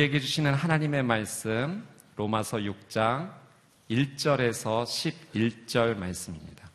[0.00, 1.86] 우리에게 주시는 하나님의 말씀
[2.16, 3.34] 로마서 6장
[3.90, 6.70] 1절에서 11절 말씀입니다.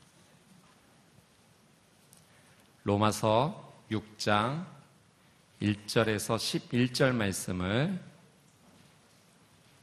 [2.83, 4.65] 로마서 6장
[5.59, 7.99] 1절에서 11절 말씀을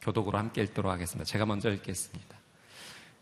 [0.01, 1.25] 교독으로 함께 읽도록 하겠습니다.
[1.25, 2.37] 제가 먼저 읽겠습니다.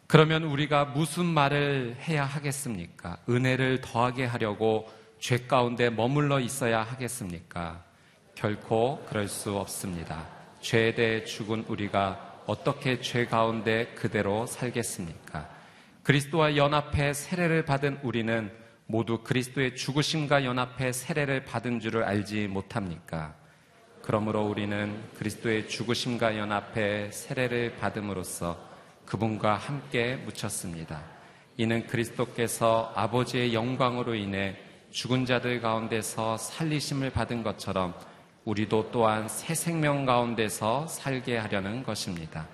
[0.05, 3.17] 그러면 우리가 무슨 말을 해야 하겠습니까?
[3.27, 4.87] 은혜를 더하게 하려고
[5.19, 7.90] 죄 가운데 머물러 있어야 하겠습니까?
[8.35, 10.27] 결코 그럴 수 없습니다.
[10.61, 15.49] 죄에 대해 죽은 우리가 어떻게 죄 가운데 그대로 살겠습니까?
[16.03, 18.51] 그리스도와 연합해 세례를 받은 우리는
[18.87, 23.35] 모두 그리스도의 죽으심과 연합해 세례를 받은 줄을 알지 못합니까?
[24.01, 28.59] 그러므로 우리는 그리스도의 죽으심과 연합해 세례를 받음으로써
[29.05, 31.03] 그분과 함께 묻혔습니다.
[31.57, 34.57] 이는 그리스도께서 아버지의 영광으로 인해
[34.89, 37.93] 죽은 자들 가운데서 살리심을 받은 것처럼
[38.45, 42.47] 우리도 또한 새 생명 가운데서 살게 하려는 것입니다.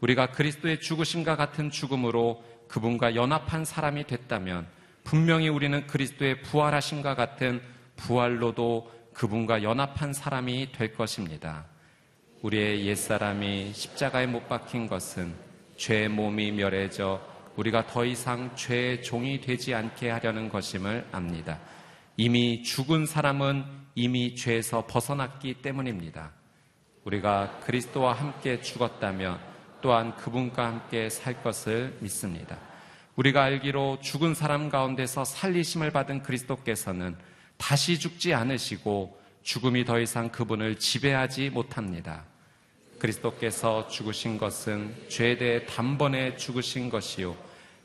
[0.00, 4.66] 우리가 그리스도의 죽으심과 같은 죽음으로 그분과 연합한 사람이 됐다면
[5.04, 7.60] 분명히 우리는 그리스도의 부활하심과 같은
[7.96, 11.66] 부활로도 그분과 연합한 사람이 될 것입니다.
[12.42, 15.34] 우리의 옛사람이 십자가에 못 박힌 것은
[15.76, 17.20] 죄의 몸이 멸해져
[17.56, 21.58] 우리가 더 이상 죄의 종이 되지 않게 하려는 것임을 압니다.
[22.16, 26.32] 이미 죽은 사람은 이미 죄에서 벗어났기 때문입니다.
[27.04, 29.40] 우리가 그리스도와 함께 죽었다면
[29.80, 32.58] 또한 그분과 함께 살 것을 믿습니다.
[33.16, 37.16] 우리가 알기로 죽은 사람 가운데서 살리심을 받은 그리스도께서는
[37.56, 42.24] 다시 죽지 않으시고 죽음이 더 이상 그분을 지배하지 못합니다.
[42.98, 47.36] 그리스도께서 죽으신 것은 죄에 대해 단번에 죽으신 것이요.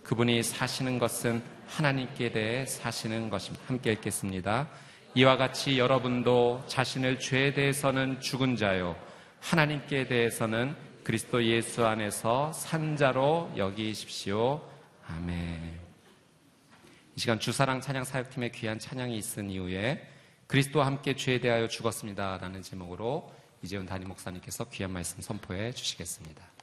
[0.03, 3.65] 그분이 사시는 것은 하나님께 대해 사시는 것입니다.
[3.67, 4.67] 함께 읽겠습니다.
[5.15, 8.95] 이와 같이 여러분도 자신을 죄에 대해서는 죽은 자요.
[9.39, 14.61] 하나님께 대해서는 그리스도 예수 안에서 산자로 여기십시오.
[15.07, 15.79] 아멘.
[17.15, 20.05] 이 시간 주사랑 찬양 사역팀의 귀한 찬양이 있은 이후에
[20.47, 22.39] 그리스도와 함께 죄에 대하여 죽었습니다.
[22.39, 26.54] 라는 제목으로 이재훈 담임 목사님께서 귀한 말씀 선포해 주시겠습니다.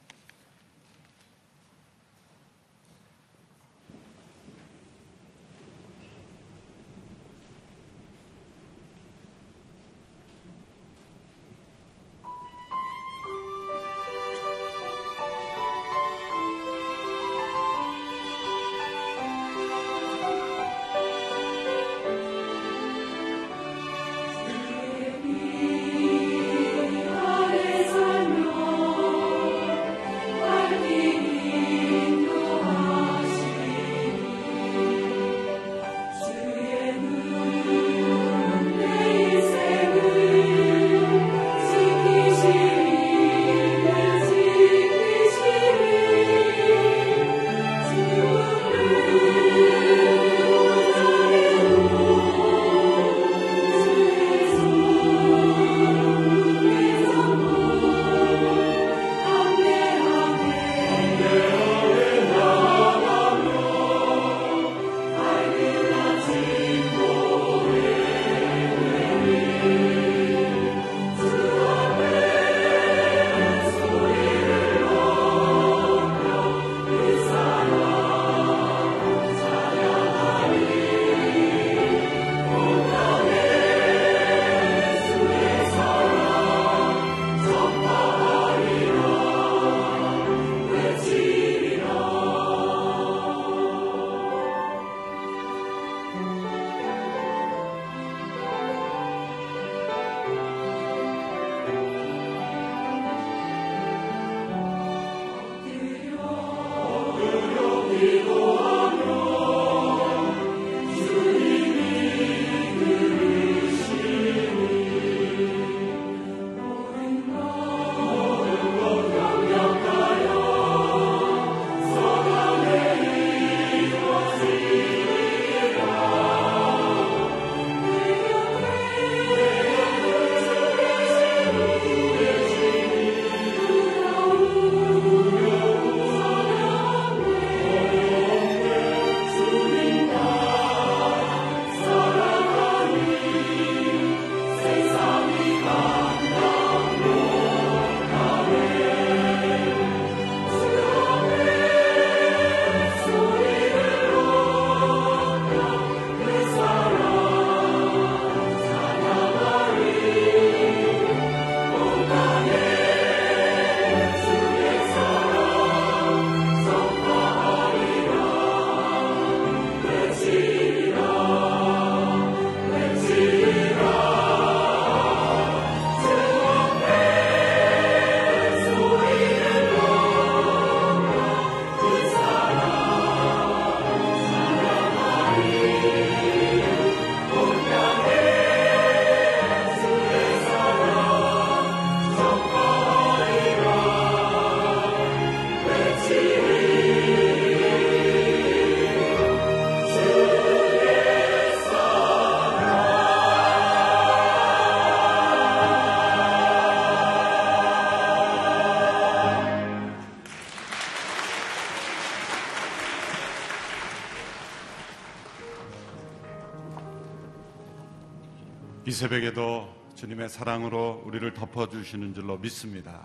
[218.93, 223.01] 새벽에도 주님의 사랑으로 우리를 덮어주시는 줄로 믿습니다.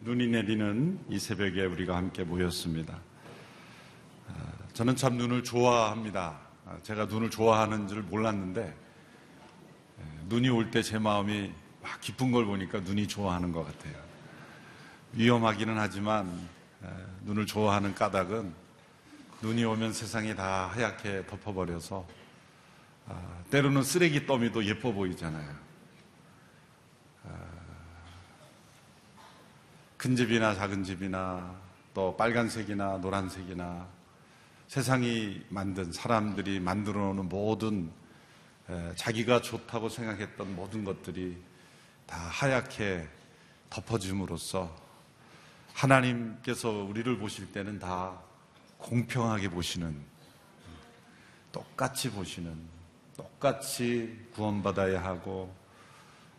[0.00, 2.98] 눈이 내리는 이 새벽에 우리가 함께 모였습니다.
[4.28, 4.32] 아,
[4.72, 6.38] 저는 참 눈을 좋아합니다.
[6.66, 8.62] 아, 제가 눈을 좋아하는 줄 몰랐는데
[10.00, 13.94] 예, 눈이 올 때 제 마음이 막 기쁜 걸 보니까 눈이 좋아하는 것 같아요.
[15.12, 16.48] 위험하기는 하지만
[16.84, 16.88] 예,
[17.24, 18.52] 눈을 좋아하는 까닭은
[19.42, 22.06] 눈이 오면 세상이 다 하얗게 덮어버려서
[23.06, 25.54] 아, 때로는 쓰레기 더미도 예뻐 보이잖아요.
[27.24, 27.28] 아,
[29.96, 31.54] 큰 집이나 작은 집이나
[31.92, 33.86] 또 빨간색이나 노란색이나
[34.68, 37.92] 세상이 만든 사람들이 만들어 놓은 모든
[38.96, 41.36] 자기가 좋다고 생각했던 모든 것들이
[42.06, 43.08] 다 하얗게
[43.70, 44.74] 덮어짐으로써
[45.74, 48.20] 하나님께서 우리를 보실 때는 다
[48.78, 50.02] 공평하게 보시는
[51.52, 52.73] 똑같이 보시는
[53.44, 55.54] 똑같이 구원받아야 하고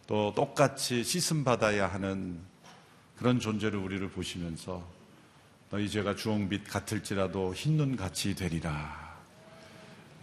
[0.08, 2.40] 또 똑같이 씻음받아야 하는
[3.16, 4.84] 그런 존재를 우리를 보시면서
[5.70, 9.20] 너희 죄가 주홍빛 같을지라도 흰눈 같이 되리라.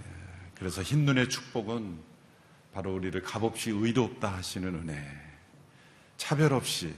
[0.00, 0.04] 예,
[0.56, 2.00] 그래서 흰눈의 축복은
[2.74, 5.00] 바로 우리를 값없이 의롭다 하시는 은혜,
[6.16, 6.92] 차별 없이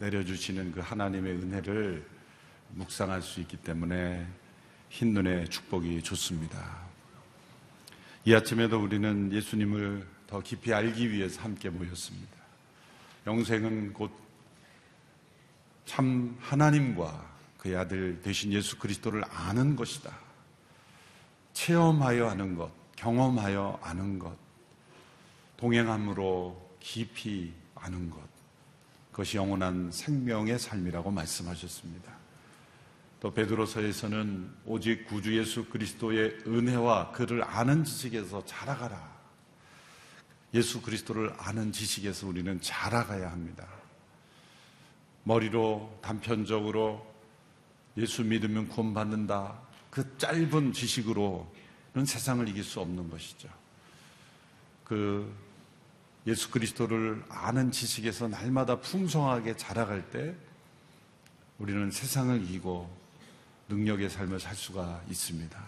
[0.00, 2.06] 내려주시는 그 하나님의 은혜를
[2.70, 4.26] 묵상할 수 있기 때문에
[4.88, 6.91] 흰눈의 축복이 좋습니다.
[8.24, 12.36] 이 아침에도 우리는 예수님을 더 깊이 알기 위해서 함께 모였습니다.
[13.26, 14.22] 영생은 곧
[15.84, 20.16] 참 하나님과 그의 아들 되신 예수 그리스도를 아는 것이다.
[21.52, 24.36] 체험하여 아는 것, 경험하여 아는 것,
[25.58, 28.20] 동행함으로 깊이 아는 것.
[29.10, 32.21] 그것이 영원한 생명의 삶이라고 말씀하셨습니다.
[33.22, 39.12] 또 베드로서에서는 오직 구주 예수 그리스도의 은혜와 그를 아는 지식에서 자라가라.
[40.54, 43.68] 예수 그리스도를 아는 지식에서 우리는 자라가야 합니다.
[45.22, 47.06] 머리로 단편적으로
[47.96, 49.56] 예수 믿으면 구원받는다.
[49.88, 53.48] 그 짧은 지식으로는 세상을 이길 수 없는 것이죠.
[54.82, 55.32] 그
[56.26, 60.34] 예수 그리스도를 아는 지식에서 날마다 풍성하게 자라갈 때
[61.60, 63.01] 우리는 세상을 이기고
[63.68, 65.58] 능력의 삶을 살 수가 있습니다.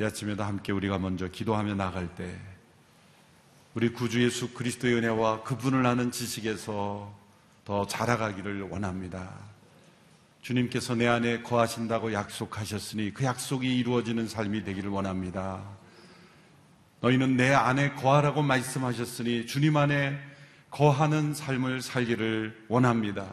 [0.00, 2.38] 이 아침에도 함께 우리가 먼저 기도하며 나갈 때
[3.74, 7.14] 우리 구주 예수 그리스도의 은혜와 그분을 아는 지식에서
[7.64, 9.30] 더 자라가기를 원합니다.
[10.42, 15.62] 주님께서 내 안에 거하신다고 약속하셨으니 그 약속이 이루어지는 삶이 되기를 원합니다.
[17.00, 20.18] 너희는 내 안에 거하라고 말씀하셨으니 주님 안에
[20.70, 23.26] 거하는 삶을 살기를 원합니다.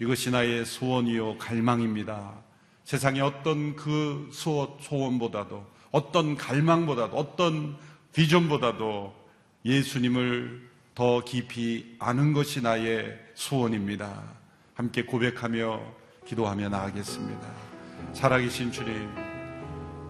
[0.00, 2.32] 이것이 나의 소원이요 갈망입니다.
[2.84, 7.76] 세상의 어떤 그 소원보다도 어떤 갈망보다도 어떤
[8.12, 9.14] 비전보다도
[9.64, 14.22] 예수님을 더 깊이 아는 것이 나의 소원입니다.
[14.74, 15.80] 함께 고백하며
[16.26, 17.46] 기도하며 나가겠습니다.
[18.12, 19.08] 살아계신 주님,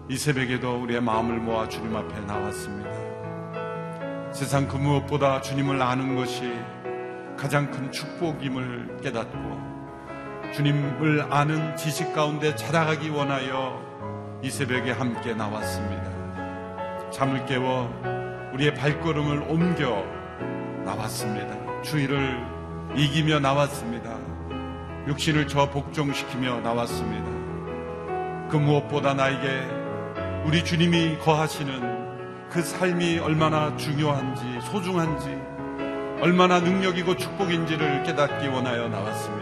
[0.09, 2.91] 이 새벽에도 우리의 마음을 모아 주님 앞에 나왔습니다.
[4.33, 6.41] 세상 그 무엇보다 주님을 아는 것이
[7.37, 9.70] 가장 큰 축복임을 깨닫고
[10.53, 13.81] 주님을 아는 지식 가운데 자라가기 원하여
[14.43, 17.09] 이 새벽에 함께 나왔습니다.
[17.11, 17.89] 잠을 깨워
[18.53, 20.03] 우리의 발걸음을 옮겨
[20.83, 21.81] 나왔습니다.
[21.83, 22.37] 주의를
[22.95, 24.17] 이기며 나왔습니다.
[25.07, 28.49] 육신을 저 복종시키며 나왔습니다.
[28.49, 29.81] 그 무엇보다 나에게
[30.45, 35.29] 우리 주님이 거하시는 그 삶이 얼마나 중요한지, 소중한지,
[36.21, 39.40] 얼마나 능력이고 축복인지를 깨닫기 원하여 나왔습니다.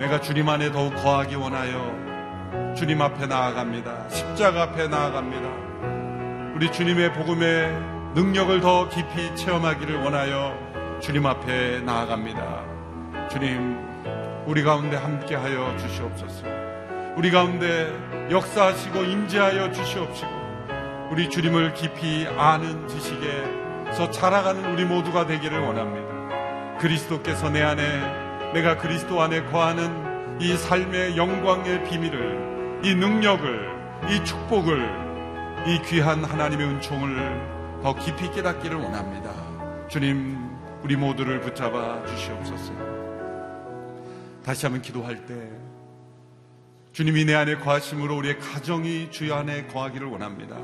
[0.00, 4.08] 내가 주님 안에 더욱 거하기 원하여 주님 앞에 나아갑니다.
[4.08, 6.54] 십자가 앞에 나아갑니다.
[6.54, 7.70] 우리 주님의 복음의
[8.14, 13.28] 능력을 더 깊이 체험하기를 원하여 주님 앞에 나아갑니다.
[13.28, 13.78] 주님,
[14.46, 16.46] 우리 가운데 함께하여 주시옵소서.
[17.16, 17.92] 우리 가운데
[18.30, 20.30] 역사하시고 임재하여 주시옵시고,
[21.10, 26.78] 우리 주님을 깊이 아는 지식에서 자라가는 우리 모두가 되기를 원합니다.
[26.78, 33.70] 그리스도께서 내 안에 내가 그리스도 안에 거하는 이 삶의 영광의 비밀을, 이 능력을,
[34.10, 35.00] 이 축복을,
[35.68, 39.30] 이 귀한 하나님의 은총을 더 깊이 깨닫기를 원합니다.
[39.88, 40.36] 주님,
[40.82, 42.72] 우리 모두를 붙잡아 주시옵소서.
[44.44, 45.34] 다시 한번 기도할 때,
[46.92, 50.56] 주님이 내 안에 거하심으로 우리의 가정이 주여 안에 거하기를 원합니다.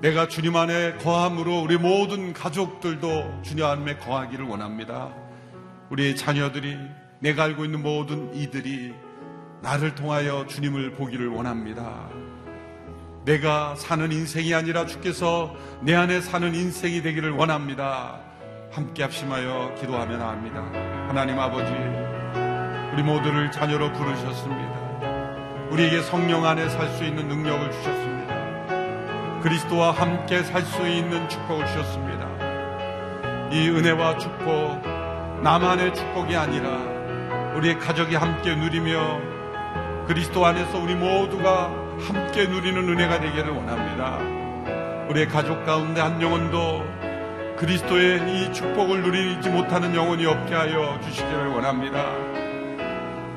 [0.00, 5.19] 내가 주님 안에 거함으로 우리 모든 가족들도 주님 안에 거하기를 원합니다.
[5.90, 6.78] 우리의 자녀들이
[7.18, 8.94] 내가 알고 있는 모든 이들이
[9.60, 12.08] 나를 통하여 주님을 보기를 원합니다.
[13.24, 18.20] 내가 사는 인생이 아니라 주께서 내 안에 사는 인생이 되기를 원합니다.
[18.70, 20.62] 함께 합심하여 기도하며 나옵니다.
[21.08, 21.70] 하나님 아버지,
[22.94, 25.68] 우리 모두를 자녀로 부르셨습니다.
[25.70, 29.40] 우리에게 성령 안에 살 수 있는 능력을 주셨습니다.
[29.40, 32.28] 그리스도와 함께 살 수 있는 축복을 주셨습니다.
[33.52, 34.82] 이 은혜와 축복,
[35.42, 36.68] 나만의 축복이 아니라
[37.56, 39.20] 우리의 가족이 함께 누리며
[40.06, 44.18] 그리스도 안에서 우리 모두가 함께 누리는 은혜가 되기를 원합니다.
[45.08, 46.84] 우리의 가족 가운데 한 영혼도
[47.56, 52.04] 그리스도의 이 축복을 누리지 못하는 영혼이 없게 하여 주시기를 원합니다.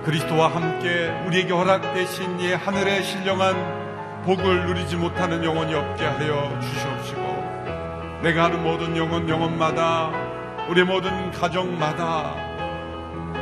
[0.04, 8.46] 그리스도와 함께 우리에게 허락되신 이 하늘의 신령한 복을 누리지 못하는 영혼이 없게 하여 주시옵시고 내가
[8.46, 10.23] 하는 모든 영혼 영혼마다
[10.70, 12.36] 우리 모든 가정마다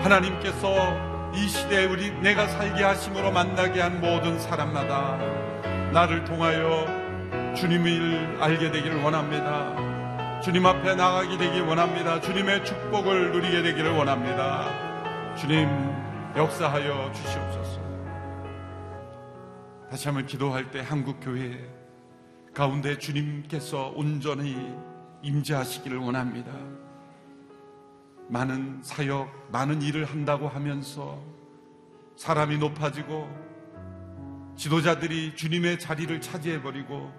[0.03, 5.17] 하나님께서 이 시대에 우리 내가 살게 하심으로 만나게 한 모든 사람마다
[5.93, 6.85] 나를 통하여
[7.55, 10.41] 주님을 알게 되기를 원합니다.
[10.41, 12.19] 주님 앞에 나가게 되기 원합니다.
[12.19, 15.35] 주님의 축복을 누리게 되기를 원합니다.
[15.35, 15.69] 주님
[16.35, 17.81] 역사하여 주시옵소서.
[19.91, 21.59] 다시 한번 기도할 때 한국 교회
[22.53, 24.57] 가운데 주님께서 온전히
[25.21, 26.51] 임재하시기를 원합니다.
[28.31, 31.21] 많은 사역, 많은 일을 한다고 하면서
[32.15, 33.29] 사람이 높아지고
[34.55, 37.11] 지도자들이 주님의 자리를 차지해버리고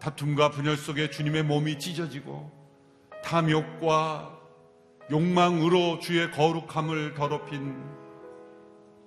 [0.00, 2.50] 다툼과 분열 속에 주님의 몸이 찢어지고
[3.22, 4.36] 탐욕과
[5.12, 7.76] 욕망으로 주의 거룩함을 더럽힌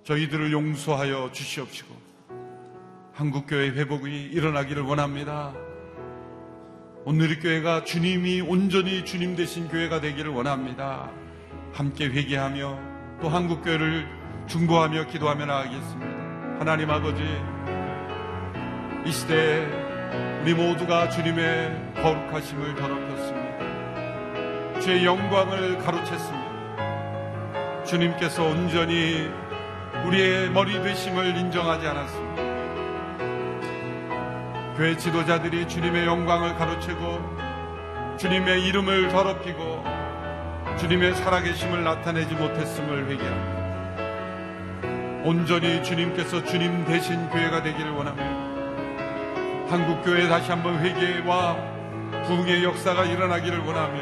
[0.04, 1.94] 저희들을 용서하여 주시옵시고
[3.12, 5.52] 한국교회 회복이 일어나기를 원합니다.
[7.06, 11.10] 오늘 의 교회가 주님이 온전히 주님 되신 교회가 되기를 원합니다.
[11.72, 12.78] 함께 회개하며
[13.22, 14.06] 또 한국교회를
[14.46, 16.10] 중보하며 기도하며 나가겠습니다.
[16.58, 17.22] 하나님 아버지,
[19.06, 19.66] 이 시대에
[20.42, 23.50] 우리 모두가 주님의 거룩하심을 더럽혔습니다.
[24.80, 26.50] 주의 영광을 가로챘습니다.
[27.86, 29.30] 주님께서 온전히
[30.04, 32.29] 우리의 머리 되심을 인정하지 않았습니다.
[34.80, 39.84] 교회 지도자들이 주님의 영광을 가로채고 주님의 이름을 더럽히고
[40.78, 43.60] 주님의 살아계심을 나타내지 못했음을 회개합니다.
[45.28, 48.24] 온전히 주님께서 주님 대신 교회가 되기를 원합니다.
[49.68, 51.56] 한국 교회 다시 한번 회개와
[52.24, 54.00] 부흥의 역사가 일어나기를 원하며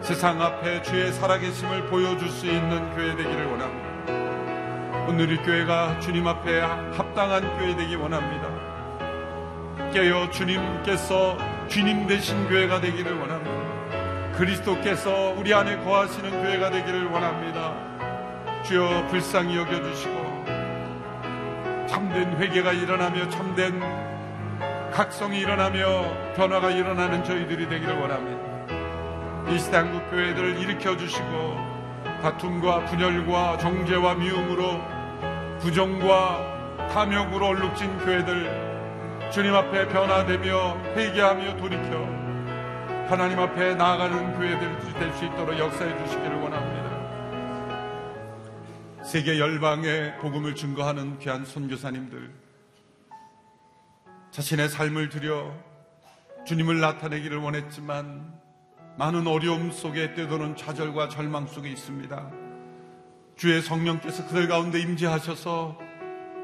[0.00, 5.06] 세상 앞에 주의 살아계심을 보여줄 수 있는 교회 되기를 원합니다.
[5.08, 8.55] 오늘 이 교회가 주님 앞에 합당한 교회 되기 원합니다.
[9.92, 11.36] 깨어 주님께서
[11.68, 14.36] 주님 되신 교회가 되기를 원합니다.
[14.36, 17.74] 그리스도께서 우리 안에 거하시는 교회가 되기를 원합니다.
[18.64, 20.44] 주여 불쌍히 여겨주시고
[21.88, 23.80] 참된 회개가 일어나며 참된
[24.92, 29.52] 각성이 일어나며 변화가 일어나는 저희들이 되기를 원합니다.
[29.52, 31.56] 이 시대 한국 교회들을 일으켜 주시고
[32.22, 34.82] 다툼과 분열과 정죄와 미움으로
[35.60, 38.65] 부정과 탐욕으로 얼룩진 교회들
[39.32, 42.06] 주님 앞에 변화되며 회개하며 돌이켜
[43.08, 46.86] 하나님 앞에 나아가는 교회들이 될수 있도록 역사해 주시기를 원합니다.
[49.04, 52.32] 세계 열방에 복음을 증거하는 귀한 선교사님들
[54.30, 55.54] 자신의 삶을 들여
[56.46, 58.32] 주님을 나타내기를 원했지만
[58.96, 62.30] 많은 어려움 속에 때도는 좌절과 절망 속에 있습니다.
[63.36, 65.78] 주의 성령께서 그들 가운데 임재하셔서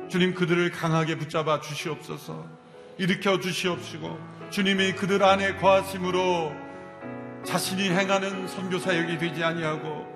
[0.09, 2.62] 주님 그들을 강하게 붙잡아 주시옵소서.
[2.99, 4.18] 일으켜 주시옵시고
[4.50, 6.52] 주님이 그들 안에 거하심으로
[7.44, 10.06] 자신이 행하는 선교 사역이 되지 아니하고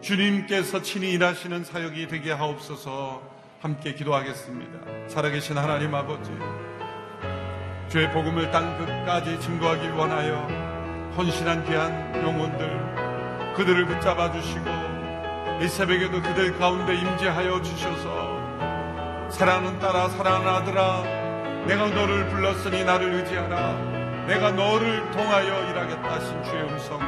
[0.00, 3.22] 주님께서 친히 일하시는 사역이 되게 하옵소서
[3.60, 5.08] 함께 기도하겠습니다.
[5.08, 6.32] 살아계신 하나님 아버지
[7.88, 14.64] 주의 복음을 땅 끝까지 증거하길 원하여 헌신한 귀한 영혼들 그들을 붙잡아 주시고
[15.62, 21.21] 이 새벽에도 그들 가운데 임재하여 주셔서 사랑하는 딸아 사랑하는 아들아
[21.66, 24.26] 내가 너를 불렀으니 나를 의지하라.
[24.26, 26.98] 내가 너를 통하여 일하겠다 하신 주의 음성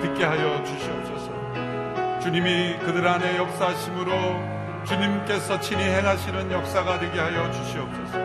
[0.00, 2.20] 듣게 하여 주시옵소서.
[2.20, 8.18] 주님이 그들 안에 역사하심으로 주님께서 친히 행하시는 역사가 되게 하여 주시옵소서.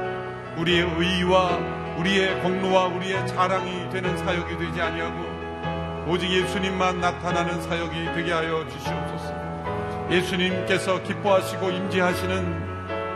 [0.58, 8.32] 우리의 의와 우리의 공로와 우리의 자랑이 되는 사역이 되지 아니하고 오직 예수님만 나타나는 사역이 되게
[8.32, 9.42] 하여 주시옵소서.
[10.10, 12.61] 예수님께서 기뻐하시고 임재하시는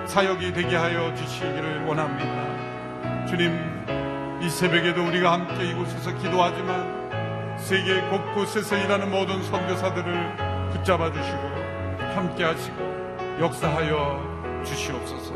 [0.08, 3.26] 사역이 되게 하여 주시기를 원합니다.
[3.26, 3.54] 주님,
[4.42, 11.38] 이 새벽에도 우리가 함께 이곳에서 기도하지만 세계 곳곳에서 일하는 모든 선교사들을 붙잡아 주시고
[12.14, 12.78] 함께 하시고
[13.40, 15.34] 역사하여 주시옵소서.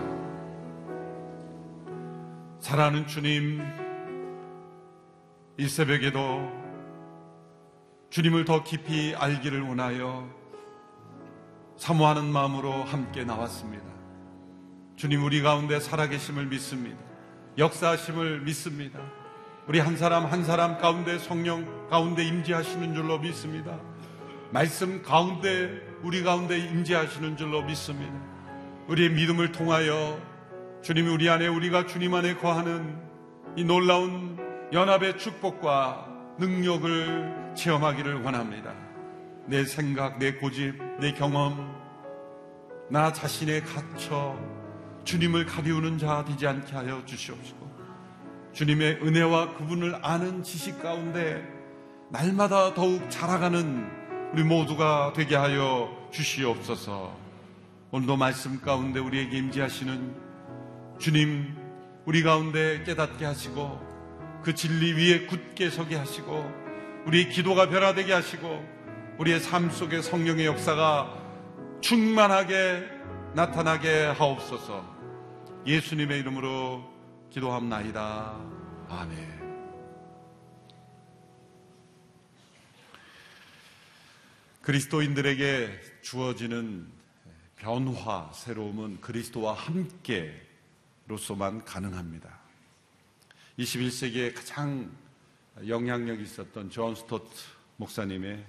[2.59, 3.63] 사랑하는 주님,
[5.57, 6.59] 이 새벽에도
[8.11, 10.29] 주님을 더 깊이 알기를 원하여
[11.77, 13.88] 사모하는 마음으로 함께 나왔습니다.
[14.99, 16.97] 주님 우리 가운데 살아계심을 믿습니다.
[17.57, 18.99] 역사하심을 믿습니다.
[19.65, 23.79] 우리 한 사람 한 사람 가운데 성령 가운데 임재하시는 줄로 믿습니다.
[24.51, 25.69] 말씀 가운데
[26.03, 28.13] 우리 가운데 임재하시는 줄로 믿습니다.
[28.89, 30.19] 우리의 믿음을 통하여
[30.81, 33.01] 주님이 우리 안에 우리가 주님 안에 거하는
[33.55, 34.37] 이 놀라운
[34.73, 36.07] 연합의 축복과
[36.39, 38.73] 능력을 체험하기를 원합니다.
[39.47, 41.73] 내 생각, 내 고집, 내 경험,
[42.89, 44.58] 나 자신에 갇혀
[45.03, 47.69] 주님을 가리우는 자 되지 않게 하여 주시옵시고
[48.53, 51.43] 주님의 은혜와 그분을 아는 지식 가운데
[52.09, 53.99] 날마다 더욱 자라가는
[54.33, 57.15] 우리 모두가 되게 하여 주시옵소서.
[57.91, 60.15] 오늘도 말씀 가운데 우리에게 임재하시는
[60.99, 61.55] 주님
[62.05, 63.79] 우리 가운데 깨닫게 하시고
[64.43, 66.51] 그 진리 위에 굳게 서게 하시고
[67.05, 68.63] 우리의 기도가 변화되게 하시고
[69.19, 71.13] 우리의 삶 속에 성령의 역사가
[71.81, 72.98] 충만하게
[73.35, 74.97] 나타나게 하옵소서
[75.65, 76.83] 예수님의 이름으로
[77.29, 78.35] 기도합나이다.
[78.89, 79.39] 아멘.
[84.61, 86.87] 그리스도인들에게 주어지는
[87.55, 89.53] 변화, 새로움은 그리스도와
[91.05, 92.35] 함께로서만 가능합니다.
[93.59, 94.91] 21세기에 가장
[95.67, 97.29] 영향력 있었던 존 스토트
[97.77, 98.43] 목사님의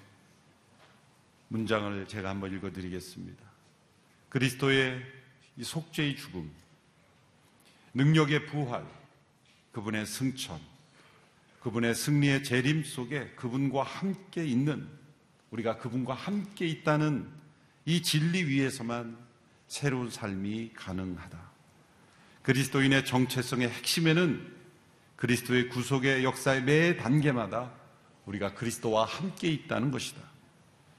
[1.49, 3.50] 문장을 제가 한번 읽어드리겠습니다.
[4.31, 5.03] 그리스도의
[5.57, 6.51] 이 속죄의 죽음,
[7.93, 8.87] 능력의 부활,
[9.73, 10.59] 그분의 승천,
[11.61, 14.89] 그분의 승리의 재림 속에 그분과 함께 있는
[15.51, 17.29] 우리가 그분과 함께 있다는
[17.85, 19.19] 이 진리 위에서만
[19.67, 21.51] 새로운 삶이 가능하다.
[22.43, 24.57] 그리스도인의 정체성의 핵심에는
[25.17, 27.73] 그리스도의 구속의 역사의 매 단계마다
[28.27, 30.21] 우리가 그리스도와 함께 있다는 것이다.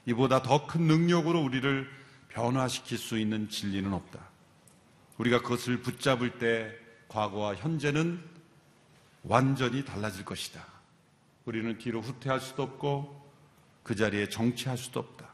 [0.06, 2.01] 이보다 더 큰 능력으로 우리를
[2.32, 4.20] 변화시킬 수 있는 진리는 없다.
[5.18, 6.74] 우리가 그것을 붙잡을 때
[7.08, 8.22] 과거와 현재는
[9.22, 10.64] 완전히 달라질 것이다.
[11.44, 13.30] 우리는 뒤로 후퇴할 수도 없고
[13.82, 15.28] 그 자리에 정치할 수도 없다.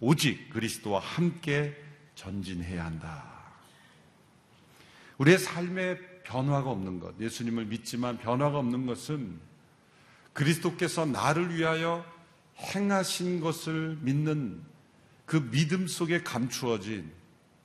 [0.00, 1.76] 오직 그리스도와 함께
[2.14, 3.24] 전진해야 한다.
[5.18, 9.40] 우리의 삶에 변화가 없는 것, 예수님을 믿지만 변화가 없는 것은
[10.32, 12.04] 그리스도께서 나를 위하여
[12.58, 14.62] 행하신 것을 믿는
[15.26, 17.12] 그 믿음 속에 감추어진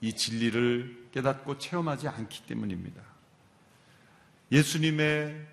[0.00, 3.00] 이 진리를 깨닫고 체험하지 않기 때문입니다.
[4.50, 5.46] 예수님의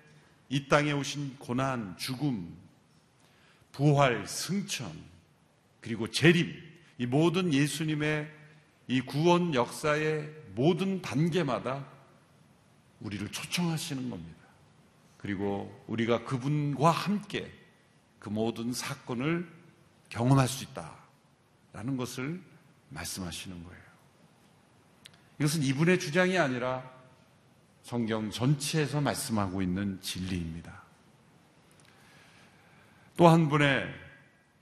[0.48, 2.54] 이 땅에 오신 고난, 죽음,
[3.72, 4.92] 부활, 승천,
[5.80, 6.52] 그리고 재림,
[6.98, 8.28] 이 모든 예수님의
[8.88, 11.86] 이 구원 역사의 모든 단계마다
[13.00, 14.40] 우리를 초청하시는 겁니다.
[15.16, 17.50] 그리고 우리가 그분과 함께
[18.18, 19.48] 그 모든 사건을
[20.08, 20.99] 경험할 수 있다
[21.72, 22.40] 라는 것을
[22.88, 23.82] 말씀하시는 거예요.
[25.38, 26.90] 이것은 이분의 주장이 아니라
[27.82, 30.82] 성경 전체에서 말씀하고 있는 진리입니다.
[33.16, 33.86] 또 한 분의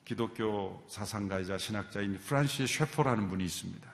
[0.04, 3.88] 기독교 사상가이자 신학자인 프란시스 셰퍼라는 분이 있습니다.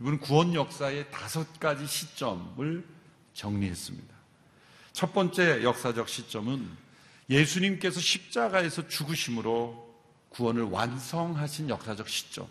[0.00, 2.84] 이분은 구원 역사의 다섯 가지 시점을
[3.34, 4.14] 정리했습니다.
[4.92, 6.68] 첫 번째 역사적 시점은
[7.30, 9.81] 예수님께서 십자가에서 죽으심으로
[10.32, 12.46] 구원을 완성하신 역사적 시점.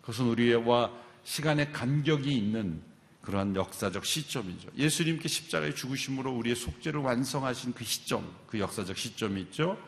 [0.00, 0.90] 그것은 우리와
[1.24, 2.82] 시간의 간격이 있는
[3.22, 4.68] 그러한 역사적 시점이죠.
[4.76, 9.78] 예수님께 십자가에 죽으심으로 우리의 속죄를 완성하신 그 시점, 그 역사적 시점이 있죠.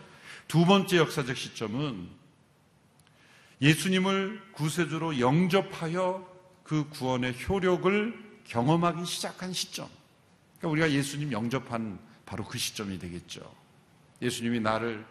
[0.47, 2.09] 두 번째 역사적 시점은
[3.61, 9.88] 예수님을 구세주로 영접하여 그 구원의 효력을 경험하기 시작한 시점.
[10.59, 13.40] 그러니까 우리가 예수님 영접한 바로 그 시점이 되겠죠.
[14.23, 15.05] 예수님이 나를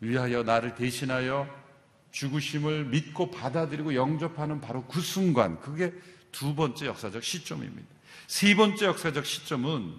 [0.00, 1.48] 위하여 나를 대신하여
[2.10, 5.92] 죽으심을 믿고 받아들이고 영접하는 바로 그 순간, 그게
[6.32, 7.86] 두 번째 역사적 시점입니다.
[8.26, 9.94] 세 번째 역사적 시점은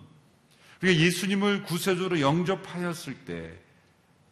[0.81, 3.59] 우리가 예수님을 구세주로 영접하였을 때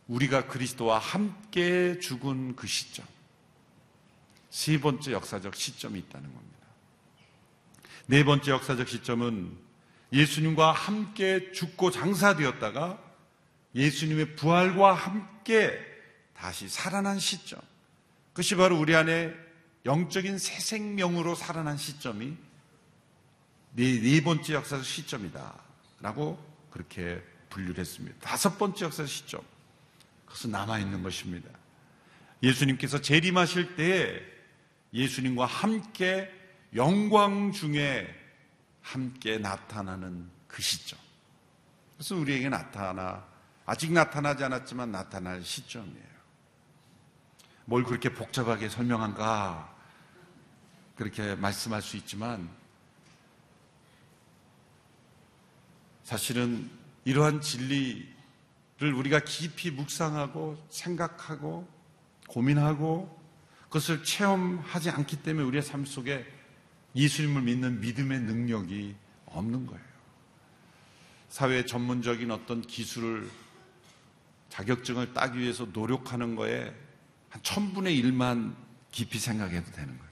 [0.08, 3.06] 우리가 그리스도와 함께 죽은 그 시점.
[4.50, 6.58] 세 번째 역사적 시점이 있다는 겁니다.
[8.06, 9.58] 네 번째 역사적 시점은
[10.14, 13.07] 예수님과 함께 죽고 장사되었다가
[13.76, 15.78] 예수님의 부활과 함께
[16.34, 17.60] 다시 살아난 시점.
[18.30, 19.34] 그것이 바로 우리 안에
[19.86, 22.38] 영적인 새 생명으로 살아난 시점이
[23.74, 25.54] 네, 네 번째 역사적 시점이다.
[26.02, 26.38] 라고
[26.72, 28.18] 그렇게 분류를 했습니다.
[28.20, 29.42] 다섯 번째 역사적 시점.
[30.26, 31.50] 그것은 남아있는 것입니다.
[32.44, 34.22] 예수님께서 재림하실 때
[34.94, 36.32] 예수님과 함께
[36.76, 38.08] 영광 중에
[38.82, 41.00] 함께 나타나는 그 시점.
[41.96, 43.26] 그래서 우리에게 나타나
[43.68, 46.18] 아직 나타나지 않았지만 나타날 시점이에요.
[47.66, 49.76] 뭘 그렇게 복잡하게 설명한가
[50.96, 52.50] 그렇게 말씀할 수 있지만
[56.04, 56.72] 사실은
[57.04, 58.08] 이러한 진리를
[58.96, 61.68] 우리가 깊이 묵상하고 생각하고
[62.30, 63.20] 고민하고
[63.64, 66.26] 그것을 체험하지 않기 때문에 우리의 삶 속에
[66.96, 69.84] 예수님을 믿는 믿음의 능력이 없는 거예요.
[71.28, 73.30] 사회 전문적인 어떤 기술을
[74.50, 76.74] 자격증을 따기 위해서 노력하는 거에
[77.30, 78.56] 한 천분의 일만
[78.92, 80.08] 깊이 생각해도 되는 거예요.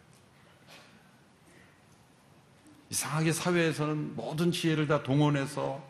[2.90, 5.84] 이상하게 사회에서는 모든 지혜를 다 동원해서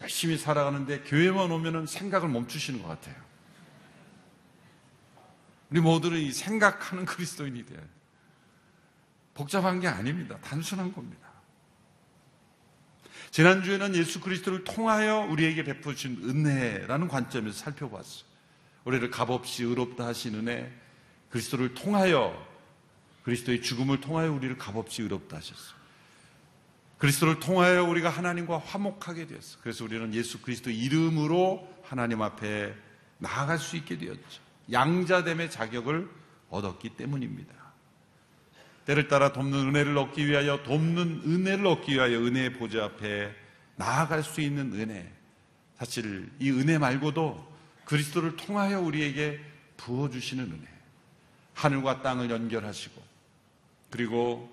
[0.00, 3.16] 열심히 살아가는데 교회만 오면은 생각을 멈추시는 것 같아요.
[5.70, 7.80] 우리 모두는 이 생각하는 그리스도인이 돼요.
[9.34, 10.38] 복잡한 게 아닙니다.
[10.42, 11.27] 단순한 겁니다.
[13.30, 18.24] 지난주에는 예수 그리스도를 통하여 우리에게 베푸신 은혜라는 관점에서 살펴봤어요.
[18.84, 20.72] 우리를 값없이 의롭다 하신 은혜,
[21.30, 22.46] 그리스도를 통하여,
[23.22, 25.78] 그리스도의 죽음을 통하여 우리를 값없이 의롭다 하셨어요.
[26.96, 29.60] 그리스도를 통하여 우리가 하나님과 화목하게 되었어요.
[29.62, 32.74] 그래서 우리는 예수 그리스도 이름으로 하나님 앞에
[33.18, 34.40] 나아갈 수 있게 되었죠.
[34.72, 36.08] 양자됨의 자격을
[36.50, 37.57] 얻었기 때문입니다.
[38.88, 43.34] 때를 따라 돕는 은혜를 얻기 위하여 돕는 은혜를 얻기 위하여 은혜의 보좌 앞에
[43.76, 45.12] 나아갈 수 있는 은혜.
[45.76, 47.46] 사실 이 은혜 말고도
[47.84, 49.40] 그리스도를 통하여 우리에게
[49.76, 50.66] 부어주시는 은혜.
[51.52, 53.02] 하늘과 땅을 연결하시고
[53.90, 54.50] 그리고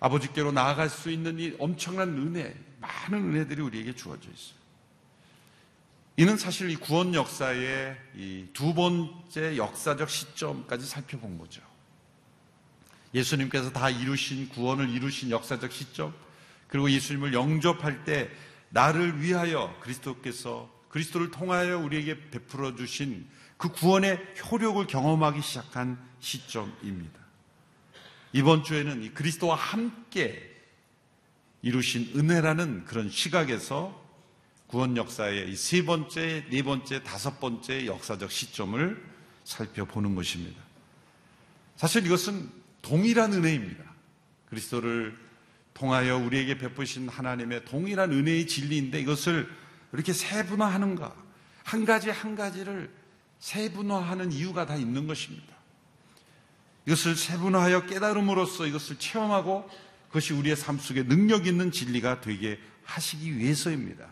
[0.00, 4.58] 아버지께로 나아갈 수 있는 이 엄청난 은혜, 많은 은혜들이 우리에게 주어져 있어요.
[6.16, 11.67] 이는 사실 이 구원 역사의 이 두 번째 역사적 시점까지 살펴본 거죠.
[13.14, 16.14] 예수님께서 다 이루신 구원을 이루신 역사적 시점,
[16.66, 18.30] 그리고 예수님을 영접할 때
[18.70, 24.18] 나를 위하여 그리스도께서 그리스도를 통하여 우리에게 베풀어 주신 그 구원의
[24.50, 27.18] 효력을 경험하기 시작한 시점입니다.
[28.32, 30.44] 이번 주에는 이 그리스도와 함께
[31.62, 34.06] 이루신 은혜라는 그런 시각에서
[34.66, 39.02] 구원 역사의 이세 번째, 네 번째, 다섯 번째 역사적 시점을
[39.44, 40.62] 살펴보는 것입니다.
[41.76, 42.50] 사실 이것은
[42.82, 43.84] 동일한 은혜입니다.
[44.46, 45.16] 그리스도를
[45.74, 49.48] 통하여 우리에게 베푸신 하나님의 동일한 은혜의 진리인데 이것을
[49.92, 51.14] 이렇게 세분화하는가?
[51.64, 52.90] 한 가지 한 가지를
[53.38, 55.54] 세분화하는 이유가 다 있는 것입니다.
[56.86, 59.68] 이것을 세분화하여 깨달음으로써 이것을 체험하고
[60.08, 64.08] 그것이 우리의 삶 속에 능력 있는 진리가 되게 하시기 위해서입니다.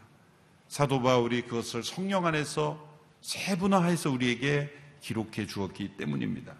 [0.68, 2.86] 사도 바울이 그것을 성령 안에서
[3.22, 6.54] 세분화해서 우리에게 기록해 주었기 때문입니다.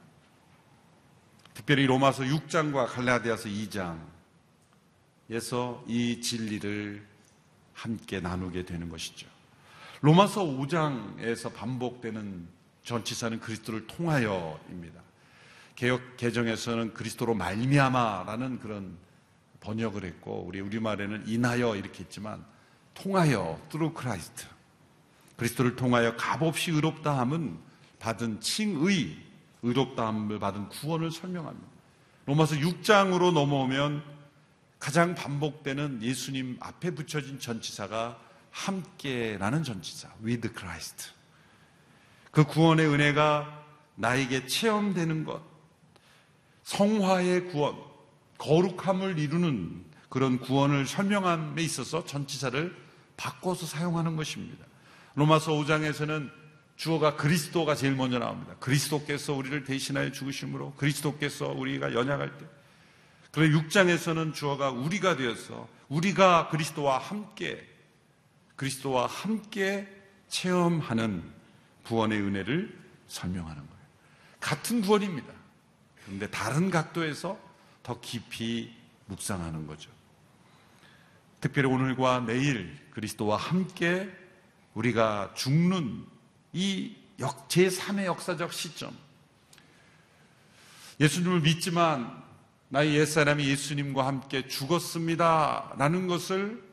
[1.56, 3.48] 특별히 로마서 6장과 갈라디아서
[5.30, 7.02] 2장에서 이 진리를
[7.72, 9.26] 함께 나누게 되는 것이죠.
[10.02, 12.46] 로마서 5장에서 반복되는
[12.84, 15.00] 전치사는 그리스도를 통하여입니다.
[15.76, 18.98] 개혁 개정에서는 그리스도로 말미암아라는 그런
[19.60, 22.44] 번역을 했고 우리 우리말에는 인하여 이렇게 했지만
[22.92, 24.46] 통하여 through Christ
[25.38, 27.58] 그리스도를 통하여 값없이 의롭다 함은
[27.98, 29.25] 받은 칭의
[29.66, 31.68] 의롭다함을 받은 구원을 설명합니다.
[32.26, 34.02] 로마서 6장으로 넘어오면
[34.78, 38.18] 가장 반복되는 예수님 앞에 붙여진 전치사가
[38.50, 41.10] 함께라는 전치사 with Christ
[42.30, 43.64] 그 구원의 은혜가
[43.96, 45.42] 나에게 체험되는 것
[46.64, 47.76] 성화의 구원,
[48.38, 52.76] 거룩함을 이루는 그런 구원을 설명함에 있어서 전치사를
[53.16, 54.64] 바꿔서 사용하는 것입니다.
[55.14, 56.30] 로마서 5장에서는
[56.76, 58.54] 주어가 그리스도가 제일 먼저 나옵니다.
[58.60, 62.46] 그리스도께서 우리를 대신하여 죽으심으로 그리스도께서 우리가 연약할 때.
[63.32, 67.66] 그리고 6장에서는 주어가 우리가 되어서 우리가 그리스도와 함께
[68.56, 69.86] 그리스도와 함께
[70.28, 71.22] 체험하는
[71.84, 73.82] 구원의 은혜를 설명하는 거예요.
[74.40, 75.32] 같은 구원입니다.
[76.04, 77.38] 그런데 다른 각도에서
[77.82, 78.74] 더 깊이
[79.06, 79.90] 묵상하는 거죠.
[81.40, 84.10] 특별히 오늘과 내일 그리스도와 함께
[84.74, 86.06] 우리가 죽는
[86.56, 88.96] 이 제3의 역사적 시점.
[90.98, 92.24] 예수님을 믿지만
[92.70, 95.74] 나의 옛사람이 예수님과 함께 죽었습니다.
[95.76, 96.64] 라는 것을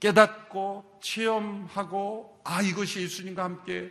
[0.00, 3.90] 깨닫고 체험하고 아, 이것이 예수님과 함께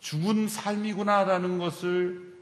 [0.00, 2.36] 죽은 삶이구나 라는 것을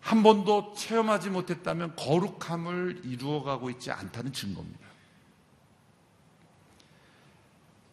[0.00, 4.88] 한 번도 체험하지 못했다면 거룩함을 이루어가고 있지 않다는 증거입니다.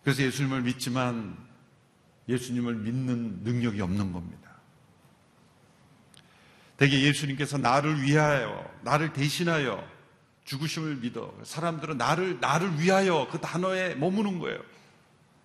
[0.03, 1.48] 그래서 예수님을 믿지만
[2.29, 4.49] 예수님을 믿는 능력이 없는 겁니다.
[6.77, 9.85] 대개 예수님께서 나를 위하여, 나를 대신하여
[10.45, 11.33] 죽으심을 믿어.
[11.43, 14.59] 사람들은 나를, 나를 위하여 그 단어에 머무는 거예요.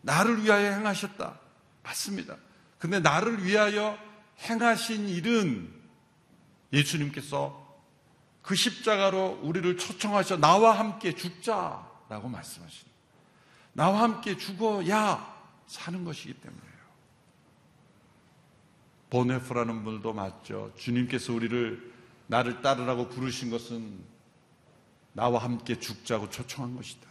[0.02, 1.40] 나를 위하여 행하셨다.
[1.82, 2.36] 맞습니다.
[2.78, 3.98] 근데 나를 위하여
[4.42, 5.72] 행하신 일은
[6.72, 7.64] 예수님께서
[8.42, 12.92] 그 십자가로 우리를 초청하셔 나와 함께 죽자라고 말씀하시는
[13.72, 15.34] 나와 함께 죽어야
[15.66, 16.63] 사는 것이기 때문이에요.
[19.14, 20.72] 보네프라는 분도 맞죠.
[20.76, 21.92] 주님께서 우리를
[22.26, 24.00] 나를 따르라고 부르신 것은
[25.12, 27.06] 나와 함께 죽자고 초청한 것이다.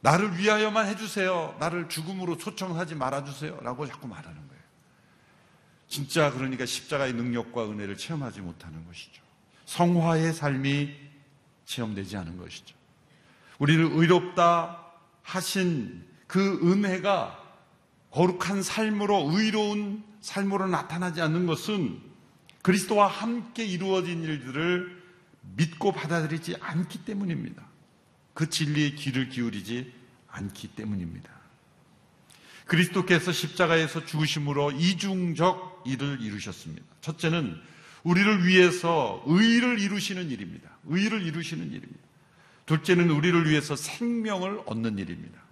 [0.00, 1.56] 나를 위하여만 해주세요.
[1.58, 3.60] 나를 죽음으로 초청하지 말아주세요.
[3.62, 4.62] 라고 자꾸 말하는 거예요.
[5.88, 9.22] 진짜 그러니까 십자가의 능력과 은혜를 체험하지 못하는 것이죠.
[9.64, 10.94] 성화의 삶이
[11.64, 12.76] 체험되지 않은 것이죠.
[13.58, 14.84] 우리를 의롭다
[15.22, 17.45] 하신 그 은혜가
[18.16, 22.00] 거룩한 삶으로 의로운 삶으로 나타나지 않는 것은
[22.62, 25.02] 그리스도와 함께 이루어진 일들을
[25.56, 27.62] 믿고 받아들이지 않기 때문입니다.
[28.32, 29.92] 그 진리의 귀를 기울이지
[30.28, 31.30] 않기 때문입니다.
[32.64, 36.86] 그리스도께서 십자가에서 죽으심으로 이중적 일을 이루셨습니다.
[37.02, 37.54] 첫째는
[38.02, 40.70] 우리를 위해서 의를 이루시는 일입니다.
[40.86, 42.06] 의를 이루시는 일입니다.
[42.64, 45.45] 둘째는 우리를 위해서 생명을 얻는 일입니다.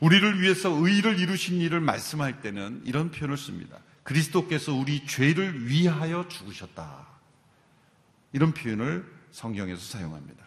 [0.00, 3.78] 우리를 위해서 의를 이루신 일을 말씀할 때는 이런 표현을 씁니다.
[4.02, 7.06] 그리스도께서 우리 죄를 위하여 죽으셨다.
[8.32, 10.44] 이런 표현을 성경에서 사용합니다.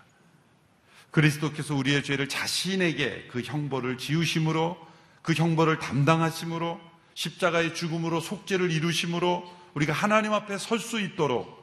[1.12, 4.78] 그리스도께서 우리의 죄를 자신에게 그 형벌을 지우심으로
[5.22, 6.80] 그 형벌을 담당하심으로
[7.16, 11.60] 십자가의 죽음으로 속죄를 이루심으로 우리가 하나님 앞에 설 수 있도록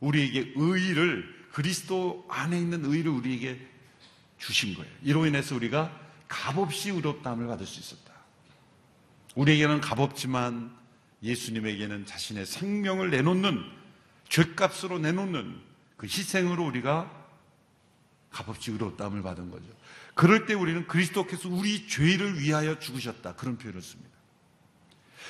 [0.00, 3.60] 우리에게 의를 그리스도 안에 있는 의를 우리에게
[4.38, 4.90] 주신 거예요.
[5.02, 8.12] 이로 인해서 우리가 값없이 의롭다함을 받을 수 있었다.
[9.34, 10.74] 우리에게는 값없지만
[11.22, 13.62] 예수님에게는 자신의 생명을 내놓는
[14.28, 15.60] 죄값으로 내놓는
[15.96, 17.10] 그 희생으로 우리가
[18.30, 19.66] 값없이 의롭다함을 받은 거죠.
[20.14, 23.36] 그럴 때 우리는 그리스도께서 우리 죄를 위하여 죽으셨다.
[23.36, 24.10] 그런 표현을 씁니다.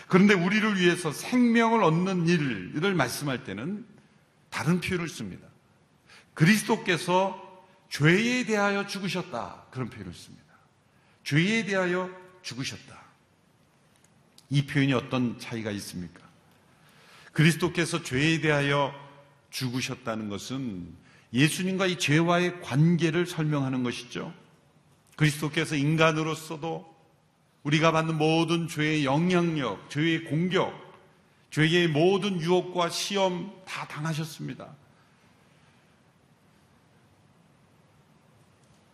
[0.09, 3.87] 그런데 우리를 위해서 생명을 얻는 일을 말씀할 때는
[4.51, 5.47] 다른 표현을 씁니다.
[6.35, 7.43] 그리스도께서
[7.89, 9.67] 죄에 대하여 죽으셨다.
[9.71, 10.46] 그런 표현을 씁니다.
[11.27, 12.09] 죄에 대하여
[12.43, 13.03] 죽으셨다.
[14.49, 16.21] 이 표현이 어떤 차이가 있습니까?
[17.33, 18.95] 그리스도께서 죄에 대하여
[19.51, 20.87] 죽으셨다는 것은
[21.33, 24.33] 예수님과 이 죄와의 관계를 설명하는 것이죠.
[25.17, 26.95] 그리스도께서 인간으로서도
[27.65, 30.73] 우리가 받는 모든 죄의 영향력, 죄의 공격,
[31.51, 34.73] 죄의 모든 유혹과 시험 다 당하셨습니다.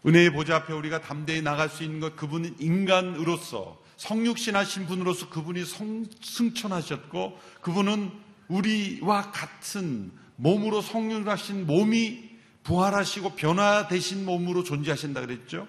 [0.05, 6.05] 은혜의 보좌 앞에 우리가 담대히 나갈 수 있는 것 그분은 인간으로서 성육신하신 분으로서 그분이 성,
[6.21, 8.11] 승천하셨고 그분은
[8.49, 12.31] 우리와 같은 몸으로 성육하신 몸이
[12.65, 15.69] 부활하시고 변화되신 몸으로 존재하신다 그랬죠.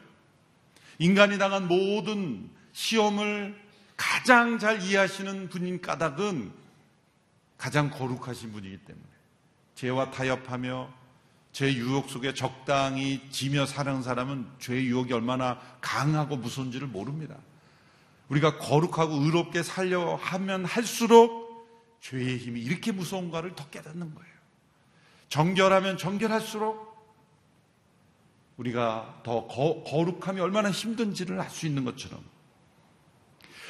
[1.00, 3.62] 인간이 당한 모든 시험을
[3.96, 6.52] 가장 잘 이해하시는 분인 까닭은
[7.58, 9.06] 가장 거룩하신 분이기 때문에
[9.76, 11.03] 죄와 타협하며
[11.54, 17.38] 죄 유혹 속에 적당히 지며 사는 사람은 죄의 유혹이 얼마나 강하고 무서운지를 모릅니다.
[18.28, 21.44] 우리가 거룩하고 의롭게 살려 하면 할수록
[22.02, 24.34] 죄의 힘이 이렇게 무서운가를 더 깨닫는 거예요.
[25.30, 26.92] 정결하면 정결할수록
[28.58, 32.20] 우리가 더 거, 거룩함이 얼마나 힘든지를 알 수 있는 것처럼.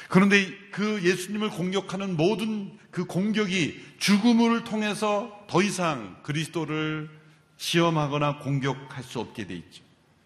[0.08, 7.23] 그런데 그 예수님을 공격하는 모든 그 공격이 죽음을 통해서 더 이상 그리스도를
[7.56, 9.82] 시험하거나 공격할 수 없게 돼 있죠.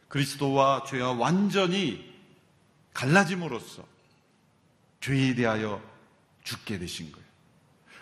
[0.09, 2.13] 그리스도와 죄와 완전히
[2.95, 3.85] 갈라짐으로써
[5.01, 5.83] 죄에 대하여
[6.45, 7.29] 죽게 되신 거예요.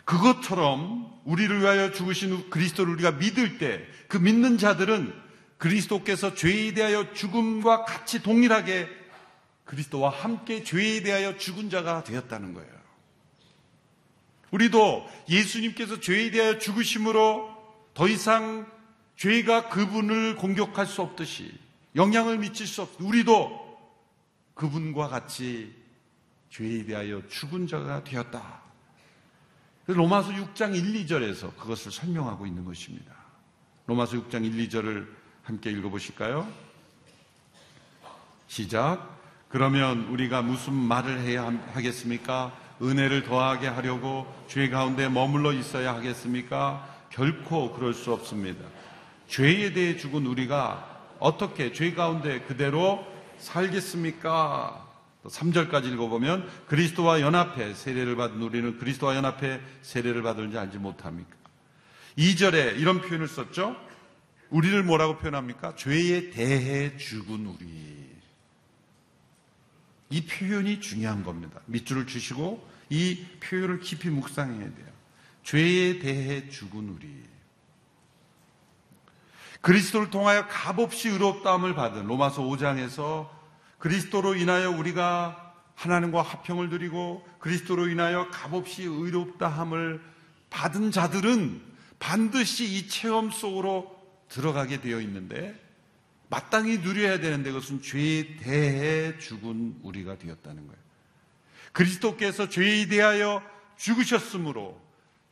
[0.05, 5.13] 그것처럼 우리를 위하여 죽으신 그리스도를 우리가 믿을 때 그 믿는 자들은
[5.59, 8.89] 그리스도께서 죄에 대하여 죽음과 같이 동일하게
[9.65, 12.77] 그리스도와 함께 죄에 대하여 죽은 자가 되었다는 거예요.
[14.51, 17.57] 우리도 예수님께서 죄에 대하여 죽으심으로
[17.95, 18.71] 더 이상
[19.17, 21.53] 죄가 그분을 공격할 수 없듯이
[21.95, 23.67] 영향을 미칠 수 없, 우리도
[24.55, 25.75] 그분과 같이
[26.51, 28.63] 죄에 대하여 죽은 자가 되었다.
[29.87, 33.15] 로마서 6장 1, 2절에서 그것을 설명하고 있는 것입니다.
[33.87, 35.07] 로마서 6장 1, 2절을
[35.43, 36.51] 함께 읽어보실까요?
[38.49, 39.17] 시작.
[39.49, 42.53] 그러면 우리가 무슨 말을 해야 하겠습니까?
[42.83, 47.07] 은혜를 더하게 하려고 죄 가운데 머물러 있어야 하겠습니까?
[47.11, 48.65] 결코 그럴 수 없습니다.
[49.29, 53.07] 죄에 대해 죽은 우리가 어떻게 죄 가운데 그대로
[53.39, 54.85] 살겠습니까?
[55.25, 61.35] 3절까지 읽어보면 그리스도와 연합해 세례를 받은 우리는 그리스도와 연합해 세례를 받을지 알지 못합니까?
[62.17, 63.77] 2절에 이런 표현을 썼죠.
[64.51, 65.75] 우리를 뭐라고 표현합니까?
[65.75, 68.07] 죄에 대해 죽은 우리.
[70.09, 71.61] 이 표현이 중요한 겁니다.
[71.67, 74.87] 밑줄을 주시고 이 표현을 깊이 묵상해야 돼요.
[75.43, 77.36] 죄에 대해 죽은 우리.
[79.67, 83.29] 그리스도를 통하여 값없이 의롭다함을 받은 로마서 5장에서
[83.79, 90.01] 그리스도로 인하여 우리가 하나님과 화평을 드리고 그리스도로 인하여 값없이 의롭다함을
[90.51, 91.61] 받은 자들은
[91.99, 93.93] 반드시 이 체험 속으로
[94.29, 95.61] 들어가게 되어 있는데
[96.29, 100.81] 마땅히 누려야 되는데 그것은 죄에 대해 죽은 우리가 되었다는 거예요.
[101.73, 103.43] 그리스도께서 죄에 대하여
[103.77, 104.81] 죽으셨으므로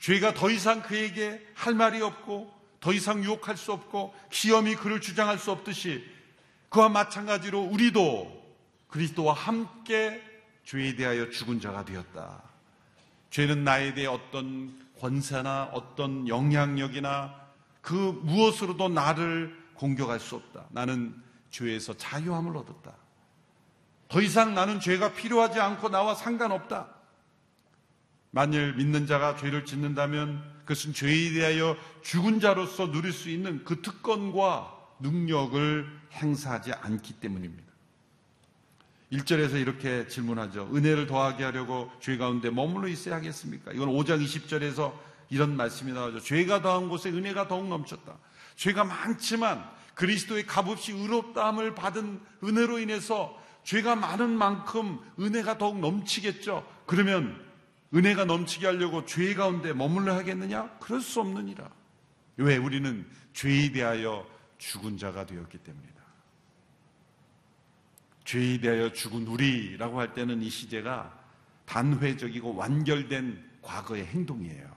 [0.00, 5.38] 죄가 더 이상 그에게 할 말이 없고 더 이상 유혹할 수 없고 시험이 그를 주장할
[5.38, 6.04] 수 없듯이
[6.68, 8.44] 그와 마찬가지로 우리도
[8.88, 10.22] 그리스도와 함께
[10.64, 12.42] 죄에 대하여 죽은 자가 되었다.
[13.30, 17.34] 죄는 나에 대해 어떤 권세나 어떤 영향력이나
[17.80, 20.66] 그 무엇으로도 나를 공격할 수 없다.
[20.68, 21.14] 나는
[21.50, 22.92] 죄에서 자유함을 얻었다.
[24.08, 26.88] 더 이상 나는 죄가 필요하지 않고 나와 상관없다.
[28.30, 34.72] 만일 믿는 자가 죄를 짓는다면 그것은 죄에 대하여 죽은 자로서 누릴 수 있는 그 특권과
[35.00, 37.64] 능력을 행사하지 않기 때문입니다.
[39.12, 40.70] 1절에서 이렇게 질문하죠.
[40.74, 43.72] 은혜를 더하게 하려고 죄 가운데 머물러 있어야 하겠습니까?
[43.72, 44.92] 이건 5장 20절에서
[45.30, 46.20] 이런 말씀이 나오죠.
[46.20, 48.18] 죄가 더한 곳에 은혜가 더욱 넘쳤다.
[48.56, 56.66] 죄가 많지만 그리스도의 값없이 의롭다함을 받은 은혜로 인해서 죄가 많은 만큼 은혜가 더욱 넘치겠죠.
[56.86, 57.43] 그러면
[57.94, 60.78] 은혜가 넘치게 하려고 죄 가운데 머물러 하겠느냐?
[60.80, 61.70] 그럴 수 없느니라.
[62.38, 62.56] 왜?
[62.56, 64.26] 우리는 죄에 대하여
[64.58, 65.94] 죽은 자가 되었기 때문이다.
[68.24, 71.22] 죄에 대하여 죽은 우리라고 할 때는 이 시제가
[71.66, 74.74] 단회적이고 완결된 과거의 행동이에요.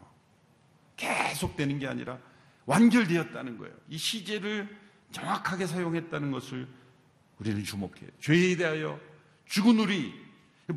[0.95, 2.19] 계속되는 게 아니라
[2.65, 3.73] 완결되었다는 거예요.
[3.89, 4.77] 이 시제를
[5.12, 6.67] 정확하게 사용했다는 것을
[7.39, 8.10] 우리는 주목해요.
[8.19, 8.99] 죄에 대하여
[9.45, 10.13] 죽은 우리,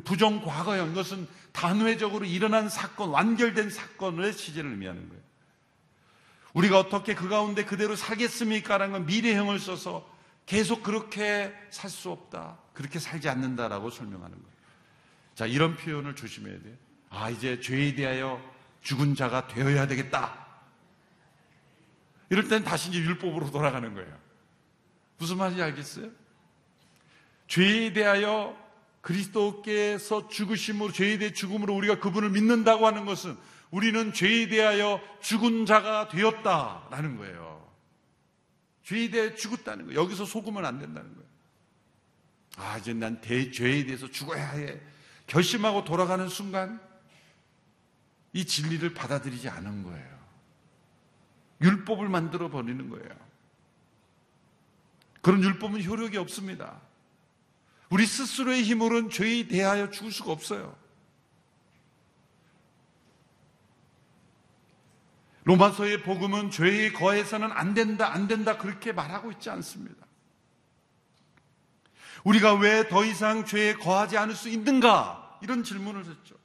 [0.05, 5.21] 부정 과거형, 이것은 단회적으로 일어난 사건, 완결된 사건의 시제를 의미하는 거예요.
[6.53, 8.77] 우리가 어떻게 그 가운데 그대로 살겠습니까?
[8.77, 10.09] 라는 건 미래형을 써서
[10.45, 12.57] 계속 그렇게 살 수 없다.
[12.73, 14.51] 그렇게 살지 않는다라고 설명하는 거예요.
[15.35, 16.75] 자, 이런 표현을 조심해야 돼요.
[17.09, 18.41] 아, 이제 죄에 대하여
[18.81, 20.45] 죽은 자가 되어야 되겠다.
[22.29, 24.17] 이럴 땐 다시 이제 율법으로 돌아가는 거예요.
[25.17, 26.09] 무슨 말인지 알겠어요?
[27.47, 28.57] 죄에 대하여
[29.01, 33.35] 그리스도께서 죽으심으로 죄에 대해 죽음으로 우리가 그분을 믿는다고 하는 것은
[33.71, 37.71] 우리는 죄에 대하여 죽은 자가 되었다라는 거예요.
[38.83, 39.99] 죄에 대해 죽었다는 거예요.
[40.01, 41.29] 여기서 속으면 안 된다는 거예요.
[42.57, 44.79] 아, 이제 난 대, 죄에 대해서 죽어야 해.
[45.27, 46.79] 결심하고 돌아가는 순간
[48.33, 50.21] 이 진리를 받아들이지 않은 거예요.
[51.61, 53.09] 율법을 만들어 버리는 거예요.
[55.21, 56.81] 그런 율법은 효력이 없습니다.
[57.91, 60.75] 우리 스스로의 힘으로는 죄에 대하여 죽을 수가 없어요.
[65.43, 70.07] 로마서의 복음은 죄에 거해서는 안 된다, 안 된다, 그렇게 말하고 있지 않습니다.
[72.23, 75.39] 우리가 왜 더 이상 죄에 거하지 않을 수 있는가?
[75.41, 76.35] 이런 질문을 했죠.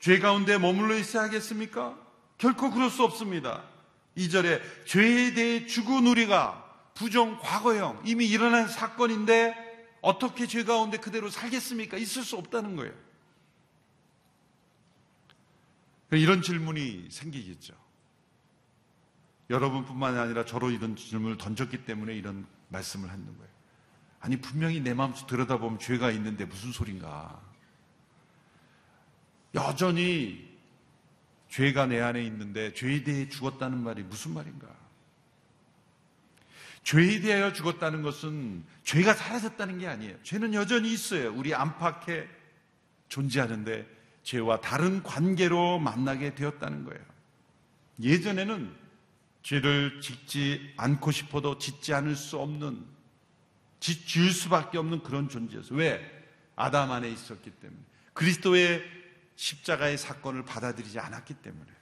[0.00, 1.96] 죄 가운데 머물러 있어야 하겠습니까?
[2.38, 3.62] 결코 그럴 수 없습니다.
[4.16, 6.59] 2절에 죄에 대해 죽은 우리가
[6.94, 9.70] 부정 과거형 이미 일어난 사건인데
[10.00, 11.96] 어떻게 죄 가운데 그대로 살겠습니까?
[11.96, 12.92] 있을 수 없다는 거예요.
[16.12, 17.74] 이런 질문이 생기겠죠.
[19.48, 23.50] 여러분뿐만 아니라 저로 이런 질문을 던졌기 때문에 이런 말씀을 하는 거예요.
[24.20, 27.40] 아니 분명히 내 마음속 들여다보면 죄가 있는데 무슨 소린가?
[29.54, 30.48] 여전히
[31.48, 34.68] 죄가 내 안에 있는데 죄에 대해 죽었다는 말이 무슨 말인가?
[36.82, 40.16] 죄에 대하여 죽었다는 것은 죄가 사라졌다는 게 아니에요.
[40.22, 41.32] 죄는 여전히 있어요.
[41.34, 42.28] 우리 안팎에
[43.08, 43.86] 존재하는데
[44.22, 47.04] 죄와 다른 관계로 만나게 되었다는 거예요.
[48.00, 48.74] 예전에는
[49.42, 52.84] 죄를 짓지 않고 싶어도 짓지 않을 수 없는,
[53.80, 55.78] 지을 수밖에 없는 그런 존재였어요.
[55.78, 56.20] 왜?
[56.56, 57.80] 아담 안에 있었기 때문에.
[58.12, 58.84] 그리스도의
[59.36, 61.79] 십자가의 사건을 받아들이지 않았기 때문에.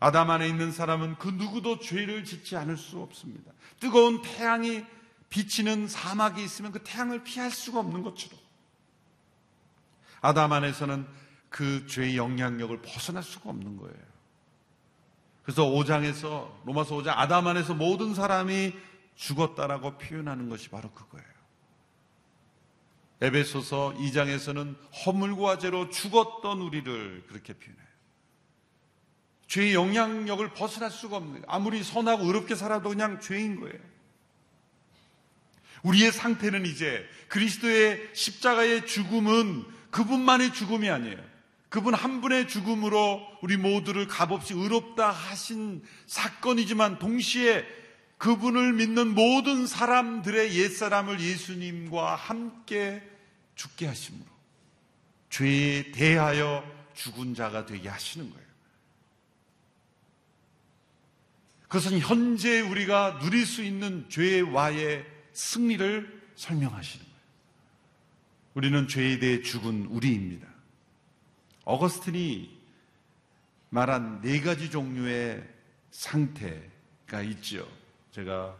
[0.00, 3.52] 아담 안에 있는 사람은 그 누구도 죄를 짓지 않을 수 없습니다.
[3.78, 4.84] 뜨거운 태양이
[5.28, 8.38] 비치는 사막이 있으면 그 태양을 피할 수가 없는 것처럼.
[10.22, 11.06] 아담 안에서는
[11.50, 14.10] 그 죄의 영향력을 벗어날 수가 없는 거예요.
[15.42, 18.72] 그래서 5장에서, 로마서 5장, 아담 안에서 모든 사람이
[19.16, 21.28] 죽었다라고 표현하는 것이 바로 그거예요.
[23.20, 27.79] 에베소서 2장에서는 허물과 죄로 죽었던 우리를 그렇게 표현해요.
[29.50, 31.44] 죄의 영향력을 벗어날 수가 없는 거예요.
[31.48, 33.74] 아무리 선하고 의롭게 살아도 그냥 죄인 거예요.
[35.82, 41.18] 우리의 상태는 이제 그리스도의 십자가의 죽음은 그분만의 죽음이 아니에요.
[41.68, 47.66] 그분 한 분의 죽음으로 우리 모두를 값없이 의롭다 하신 사건이지만 동시에
[48.18, 53.02] 그분을 믿는 모든 사람들의 옛사람을 예수님과 함께
[53.56, 54.26] 죽게 하심으로
[55.30, 58.49] 죄에 대하여 죽은 자가 되게 하시는 거예요.
[61.70, 67.20] 그것은 현재 우리가 누릴 수 있는 죄와의 승리를 설명하시는 거예요.
[68.54, 70.48] 우리는 죄에 대해 죽은 우리입니다.
[71.64, 72.58] 어거스틴이
[73.68, 75.48] 말한 네 가지 종류의
[75.92, 77.68] 상태가 있죠.
[78.10, 78.56] 제가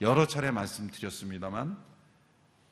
[0.00, 1.78] 여러 차례 말씀드렸습니다만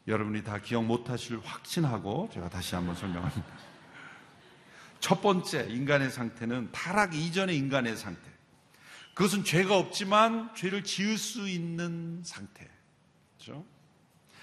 [0.09, 3.47] 여러분이 다 기억 못하실 확신하고 제가 다시 한번 설명합니다.
[4.99, 8.36] 첫 번째 인간의 상태는 타락 이전의 인간의 상태.
[9.17, 12.69] 그것은 죄가 없지만 죄를 지을 수 있는 상태.
[13.39, 13.65] 그렇죠?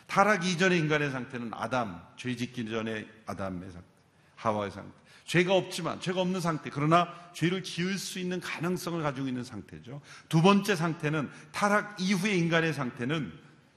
[0.08, 3.88] 타락 이전의 인간의 상태는 아담, 죄 짓기 전에 아담의 상태,
[4.36, 4.92] 하와의 상태.
[5.26, 6.72] 죄가 없지만, 죄가 없는 상태.
[6.72, 10.02] 그러나 죄를 지을 수 있는 가능성을 가지고 있는 상태죠.
[10.28, 13.32] 두 번째 상태는 타락 이후의 인간의 상태는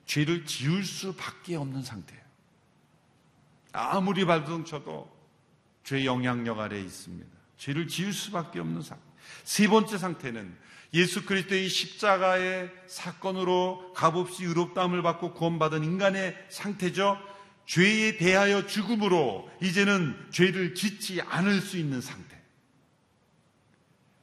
[0.07, 2.25] 죄를 지을 수밖에 없는 상태예요.
[3.73, 5.15] 아무리 발동 쳐도
[5.85, 7.29] 죄 영향력 아래에 있습니다.
[7.59, 9.05] 죄를 지을 수밖에 없는 상태.
[9.45, 10.65] 세 번째 상태는
[10.95, 17.19] 예수 그리스도의 십자가의 사건으로 값없이 의롭다함을 받고 구원받은 인간의 상태죠.
[17.67, 22.37] 죄에 대하여 죽음으로 이제는 죄를 짓지 않을 수 있는 상태.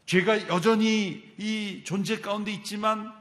[0.05, 3.13] 죄가 여전히 이 존재 가운데 있지만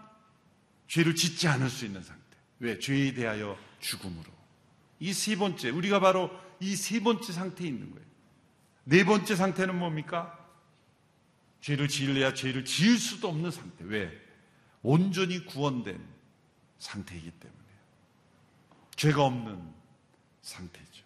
[0.89, 2.23] 죄를 짓지 않을 수 있는 상태.
[2.61, 2.79] 왜?
[2.79, 4.31] 죄에 대하여 죽음으로.
[5.01, 6.31] 이 세 번째, 우리가 바로
[6.61, 8.07] 이 세 번째 상태에 있는 거예요.
[8.85, 10.39] 네 번째 상태는 뭡니까?
[11.63, 13.85] 죄를 지을래야 죄를 지을 수도 없는 상태.
[13.85, 14.13] 왜?
[14.83, 15.99] 온전히 구원된
[16.79, 17.63] 상태이기 때문에.
[18.97, 19.73] 죄가 없는
[20.43, 21.05] 상태죠.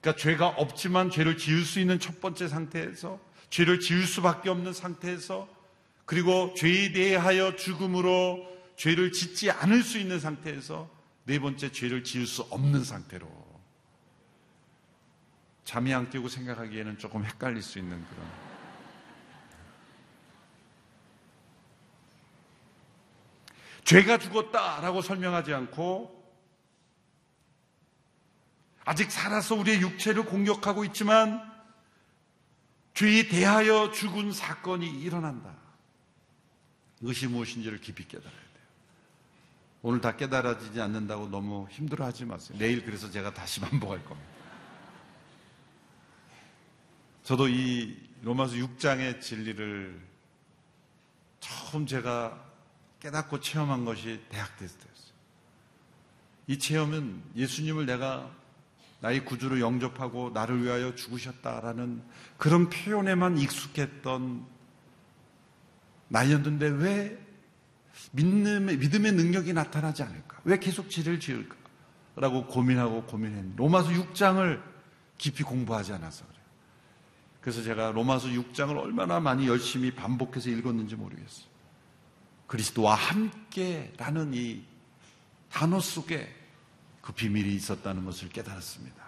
[0.00, 3.20] 그러니까 죄가 없지만 죄를 지을 수 있는 첫 번째 상태에서
[3.50, 5.48] 죄를 지을 수밖에 없는 상태에서
[6.06, 8.46] 그리고 죄에 대하여 죽음으로
[8.76, 10.88] 죄를 짓지 않을 수 있는 상태에서
[11.24, 13.28] 네 번째 죄를 지을 수 없는 상태로
[15.64, 18.53] 잠이 안 깨고 생각하기에는 조금 헷갈릴 수 있는 그런
[23.84, 26.24] 죄가 죽었다라고 설명하지 않고
[28.84, 31.52] 아직 살아서 우리의 육체를 공격하고 있지만
[32.94, 35.54] 죄에 대하여 죽은 사건이 일어난다.
[37.00, 38.64] 이것이 무엇인지를 깊이 깨달아야 돼요.
[39.82, 42.56] 오늘 다 깨달아지지 않는다고 너무 힘들어하지 마세요.
[42.58, 44.30] 내일 그래서 제가 다시 반복할 겁니다.
[47.24, 50.00] 저도 이 로마서 6장의 진리를
[51.40, 52.53] 처음 제가
[53.04, 55.12] 깨닫고 체험한 것이 대학 테스트였어요.
[56.46, 58.30] 이 체험은 예수님을 내가
[59.00, 62.02] 나의 구주로 영접하고 나를 위하여 죽으셨다라는
[62.38, 64.46] 그런 표현에만 익숙했던
[66.08, 67.18] 나였는데 왜
[68.12, 70.40] 믿음의, 믿음의 능력이 나타나지 않을까?
[70.44, 71.56] 왜 계속 죄를 지을까?
[72.16, 74.62] 라고 고민하고 고민했는데 로마서 6장을
[75.18, 76.42] 깊이 공부하지 않아서 그래요.
[77.42, 81.53] 그래서 제가 로마서 6장을 얼마나 많이 열심히 반복해서 읽었는지 모르겠어요.
[82.46, 84.62] 그리스도와 함께라는 이
[85.50, 86.34] 단어 속에
[87.00, 89.04] 그 비밀이 있었다는 것을 깨달았습니다.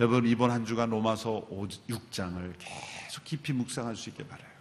[0.00, 1.46] 여러분 이번 한 주간 로마서
[1.88, 4.58] 6장을 계속 깊이 묵상할 수 있게 바라요.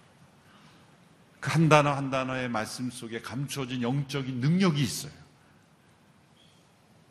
[1.40, 5.12] 그 한 단어 한 단어의 말씀 속에 감추어진 영적인 능력이 있어요.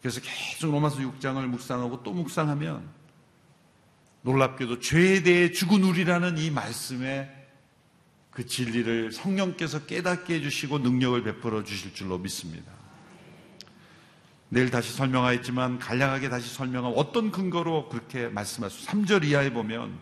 [0.01, 2.89] 그래서 계속 로마서 6장을 묵상하고 또 묵상하면
[4.23, 7.36] 놀랍게도 죄에 대해 죽은 우리라는 이 말씀에
[8.37, 12.71] 그 진리를 성령께서 깨닫게 해주시고 능력을 베풀어 주실 줄로 믿습니다.
[14.51, 18.91] 내일 다시 설명하였지만 간략하게 다시 설명한 어떤 근거로 그렇게 말씀하시죠.
[18.91, 19.99] 3절 이하에 보면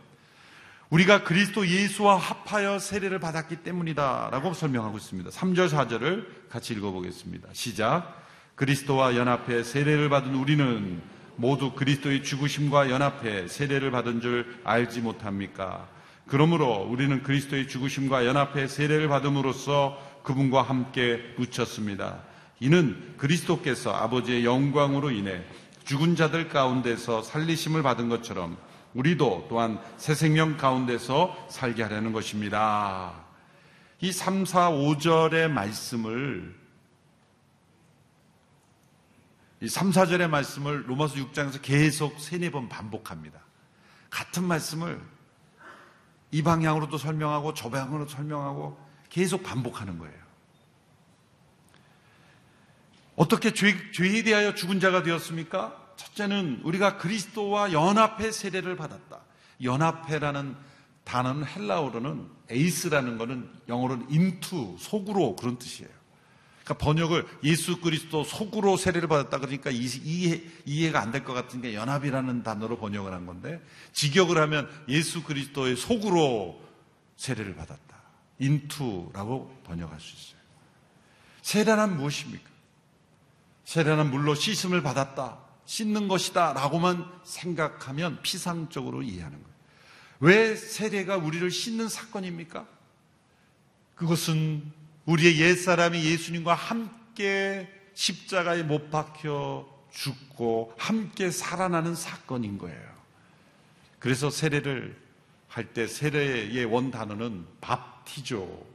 [0.91, 5.31] 우리가 그리스도 예수와 합하여 세례를 받았기 때문이다 라고 설명하고 있습니다.
[5.31, 7.51] 3절 4절을 같이 읽어보겠습니다.
[7.53, 8.21] 시작
[8.57, 11.01] 그리스도와 연합해 세례를 받은 우리는
[11.37, 15.94] 모두 그리스도의 죽으심과 연합해 세례를 받은 줄 알지 못합니까?
[16.27, 22.23] 그러므로 우리는 그리스도의 죽으심과 연합해 세례를 받음으로써 그분과 함께 묻혔습니다.
[22.61, 25.43] 이는 그리스도께서 아버지의 영광으로 인해
[25.85, 28.57] 죽은 자들 가운데서 살리심을 받은 것처럼
[28.95, 33.13] 우리도 또한 새 생명 가운데서 살게 하려는 것입니다.
[34.01, 36.55] 이 3, 4, 5절의 말씀을
[39.61, 43.41] 이 3, 4절의 말씀을 로마서 6장에서 계속 세네 번 반복합니다.
[44.11, 45.01] 같은 말씀을
[46.35, 48.77] 이 방향으로도 설명하고 저 방향으로도 설명하고
[49.09, 50.19] 계속 반복하는 거예요.
[53.15, 55.95] 어떻게 죄, 죄에 대하여 죽은 자가 되었습니까?
[55.95, 59.21] 첫째는 우리가 그리스도와 연합회 세례를 받았다.
[59.63, 60.57] 연합회라는
[61.05, 65.93] 단어는 헬라어로는 에이스라는 거는 영어로는 인투, 속으로 그런 뜻이에요.
[66.65, 72.43] 그러니까 번역을 예수 그리스도 속으로 세례를 받았다 그러니까 이해, 이해가 안 될 것 같으니까 연합이라는
[72.43, 73.63] 단어로 번역을 한 건데
[73.93, 76.61] 직역을 하면 예수 그리스도의 속으로
[77.17, 77.95] 세례를 받았다.
[78.39, 80.41] 인투라고 번역할 수 있어요.
[81.43, 82.51] 세례는 무엇입니까?
[83.65, 85.39] 세례는 물로 씻음을 받았다.
[85.67, 86.53] 씻는 것이다.
[86.55, 89.55] 라고만 생각하면 피상적으로 이해하는 거예요.
[90.21, 92.67] 왜 세례가 우리를 씻는 사건입니까?
[93.95, 94.73] 그것은
[95.07, 102.95] 우리의 옛사람이 예수님과 함께 십자가에 못 박혀 죽고 함께 살아나는 사건인 거예요.
[103.99, 105.03] 그래서 세례를
[105.49, 108.75] 할 때 세례의 원 단어는 βαπτίζω.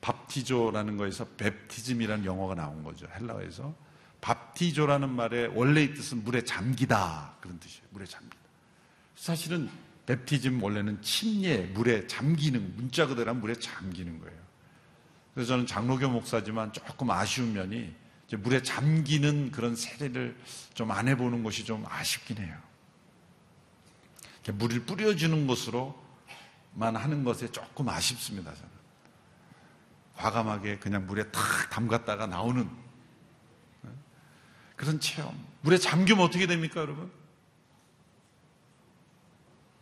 [0.00, 3.08] βαπτίζω라는 거에서 baptism이라는 영어가 나온 거죠.
[3.18, 3.74] 헬라어에서.
[4.20, 7.36] βαπτίζω라는 말의 원래의 뜻은 물에 잠기다.
[7.40, 7.86] 그런 뜻이에요.
[7.90, 8.36] 물에 잠기다.
[9.16, 9.68] 사실은
[10.06, 14.43] baptism 원래는 침례, 물에 잠기는, 문자 그대로 물에 잠기는 거예요.
[15.34, 17.94] 그래서 저는 장로교 목사지만 조금 아쉬운 면이
[18.38, 20.36] 물에 잠기는 그런 세례를
[20.74, 22.56] 좀 안 해보는 것이 좀 아쉽긴 해요.
[24.54, 28.54] 물을 뿌려주는 것으로만 하는 것에 조금 아쉽습니다.
[28.54, 28.70] 저는.
[30.16, 32.68] 과감하게 그냥 물에 탁 담갔다가 나오는
[34.76, 35.36] 그런 체험.
[35.62, 37.10] 물에 잠기면 어떻게 됩니까, 여러분?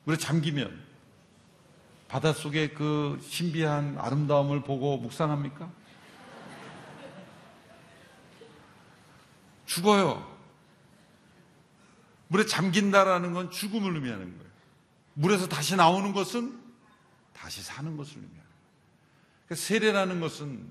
[0.05, 0.92] 물에 잠기면
[2.13, 5.73] 바닷속의 그 신비한 아름다움을 보고 묵상합니까?
[9.65, 10.31] 죽어요.
[12.29, 14.53] 물에 잠긴다라는 건 죽음을 의미하는 거예요.
[15.15, 16.61] 물에서 다시 나오는 것은
[17.33, 18.53] 다시 사는 것을 의미하는 거예요.
[19.47, 20.71] 그러니까 세례라는 것은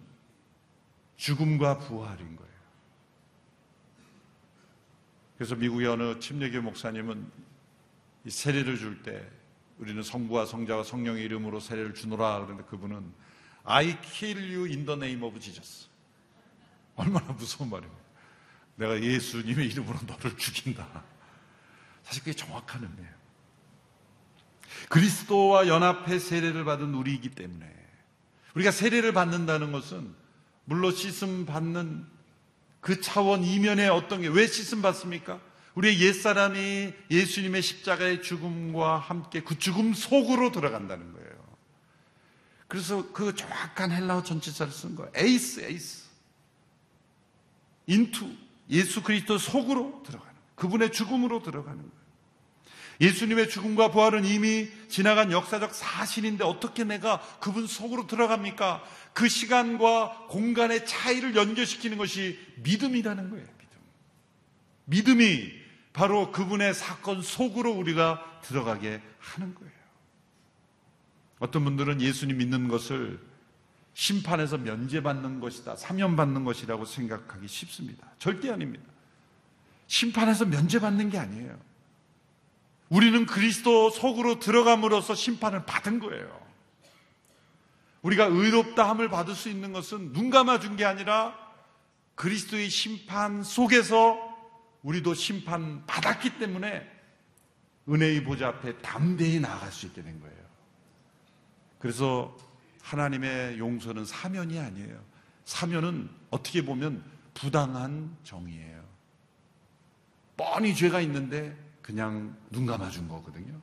[1.17, 2.51] 죽음과 부활인 거예요.
[5.39, 7.31] 그래서 미국의 어느 침례교 목사님은
[8.25, 9.27] 이 세례를 줄 때
[9.81, 13.11] 우리는 성부와 성자와 성령의 이름으로 세례를 주노라 그러는데 그분은
[13.63, 15.87] I kill you in the name of Jesus.
[16.95, 17.99] 얼마나 무서운 말입니까?
[18.75, 21.03] 내가 예수님의 이름으로 너를 죽인다.
[22.03, 23.21] 사실 그게 정확한 의미예요.
[24.89, 27.67] 그리스도와 연합해 세례를 받은 우리이기 때문에
[28.55, 30.13] 우리가 세례를 받는다는 것은
[30.65, 32.05] 물로 씻음 받는
[32.81, 35.39] 그 차원 이면에 어떤 게 왜 씻음 받습니까?
[35.75, 41.31] 우리의 옛사람이 예수님의 십자가의 죽음과 함께 그 죽음 속으로 들어간다는 거예요.
[42.67, 45.11] 그래서 그 정확한 헬라어 전치사를 쓴 거예요.
[45.15, 46.09] εἰς, εἰς.
[47.87, 48.33] Into.
[48.69, 50.41] 예수 그리스도 속으로 들어가는 거예요.
[50.55, 52.01] 그분의 죽음으로 들어가는 거예요.
[53.01, 58.83] 예수님의 죽음과 부활은 이미 지나간 역사적 사실인데 어떻게 내가 그분 속으로 들어갑니까?
[59.13, 63.45] 그 시간과 공간의 차이를 연결시키는 것이 믿음이라는 거예요.
[63.45, 63.79] 믿음.
[64.85, 65.60] 믿음이
[65.93, 69.71] 바로 그분의 사건 속으로 우리가 들어가게 하는 거예요.
[71.39, 73.19] 어떤 분들은 예수님 믿는 것을
[73.93, 78.07] 심판에서 면제받는 것이다, 사면받는 것이라고 생각하기 쉽습니다.
[78.19, 78.85] 절대 아닙니다.
[79.87, 81.59] 심판에서 면제받는 게 아니에요.
[82.89, 86.41] 우리는 그리스도 속으로 들어감으로써 심판을 받은 거예요.
[88.01, 91.37] 우리가 의롭다 함을 받을 수 있는 것은 눈 감아준 게 아니라
[92.15, 94.30] 그리스도의 심판 속에서
[94.83, 96.89] 우리도 심판 받았기 때문에
[97.87, 100.35] 은혜의 보좌 앞에 담대히 나아갈 수 있게 된 거예요.
[101.79, 102.37] 그래서
[102.81, 105.03] 하나님의 용서는 사면이 아니에요.
[105.45, 107.03] 사면은 어떻게 보면
[107.33, 108.83] 부당한 정의예요.
[110.37, 113.59] 뻔히 죄가 있는데 그냥 눈 감아준 거거든요.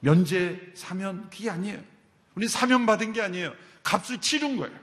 [0.00, 1.82] 면제, 사면, 그게 아니에요.
[2.34, 3.54] 우리 사면 받은 게 아니에요.
[3.82, 4.78] 값을 치른 거예요.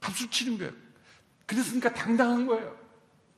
[0.00, 0.72] 값을 치른 거예요.
[1.46, 2.81] 그랬으니까 당당한 거예요.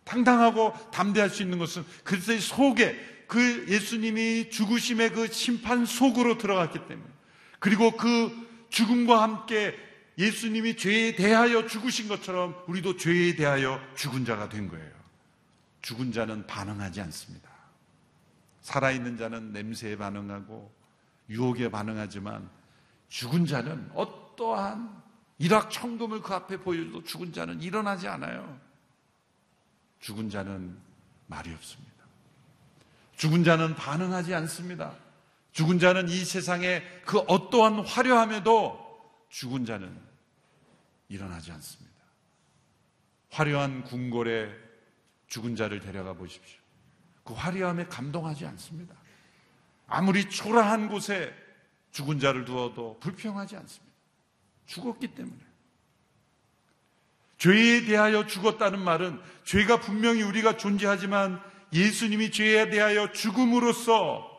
[0.05, 7.09] 당당하고 담대할 수 있는 것은 그리스도의 속에 그 예수님이 죽으심의 그 심판 속으로 들어갔기 때문에
[7.59, 8.31] 그리고 그
[8.69, 9.75] 죽음과 함께
[10.19, 14.93] 예수님이 죄에 대하여 죽으신 것처럼 우리도 죄에 대하여 죽은 자가 된 거예요.
[15.83, 17.51] 죽은 자는 반응하지 않습니다.
[18.61, 20.73] 살아있는 자는 냄새에 반응하고
[21.29, 22.49] 유혹에 반응하지만
[23.09, 25.03] 죽은 자는 어떠한
[25.39, 28.59] 일확천금을 그 앞에 보여도 죽은 자는 일어나지 않아요.
[30.05, 30.77] 죽은 자는
[31.29, 32.05] 말이 없습니다.
[33.17, 34.95] 죽은 자는 반응하지 않습니다.
[35.53, 38.79] 죽은 자는 이 세상에 그 어떠한 화려함에도
[39.31, 39.99] 죽은 자는
[41.09, 41.95] 일어나지 않습니다.
[43.31, 44.55] 화려한 궁궐에
[45.29, 46.61] 죽은 자를 데려가 보십시오.
[47.25, 48.95] 그 화려함에 감동하지 않습니다.
[49.87, 51.35] 아무리 초라한 곳에
[51.93, 53.95] 죽은 자를 두어도 불평하지 않습니다.
[54.67, 55.54] 죽었기 때문에.
[57.45, 61.43] 죄에 대하여 죽었다는 말은 죄가 분명히 우리가 존재하지만
[61.75, 64.31] 예수님이 죄에 대하여 죽음으로써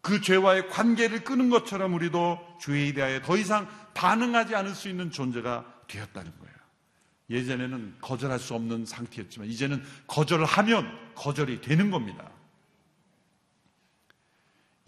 [0.00, 5.84] 그 죄와의 관계를 끊은 것처럼 우리도 죄에 대하여 더 이상 반응하지 않을 수 있는 존재가
[5.86, 6.54] 되었다는 거예요.
[7.30, 12.28] 예전에는 거절할 수 없는 상태였지만 이제는 거절을 하면 거절이 되는 겁니다.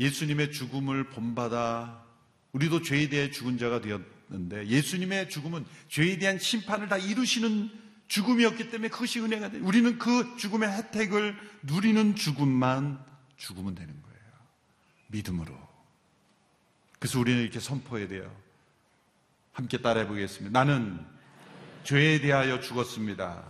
[0.01, 2.05] 예수님의 죽음을 본받아
[2.51, 7.71] 우리도 죄에 대해 죽은 자가 되었 는데 예수님의 죽음은 죄에 대한 심판을 다 이루시는
[8.09, 9.59] 죽음이었기 때문에 그것이 은혜가 돼.
[9.59, 13.05] 우리는 그 죽음의 혜택을 누리는 죽음만
[13.37, 14.19] 죽으면 되는 거예요.
[15.09, 15.57] 믿음으로.
[16.99, 18.35] 그래서 우리는 이렇게 선포해야 돼요.
[19.53, 20.59] 함께 따라해 보겠습니다.
[20.59, 21.05] 나는
[21.85, 23.45] 죄에 대하여 죽었습니다.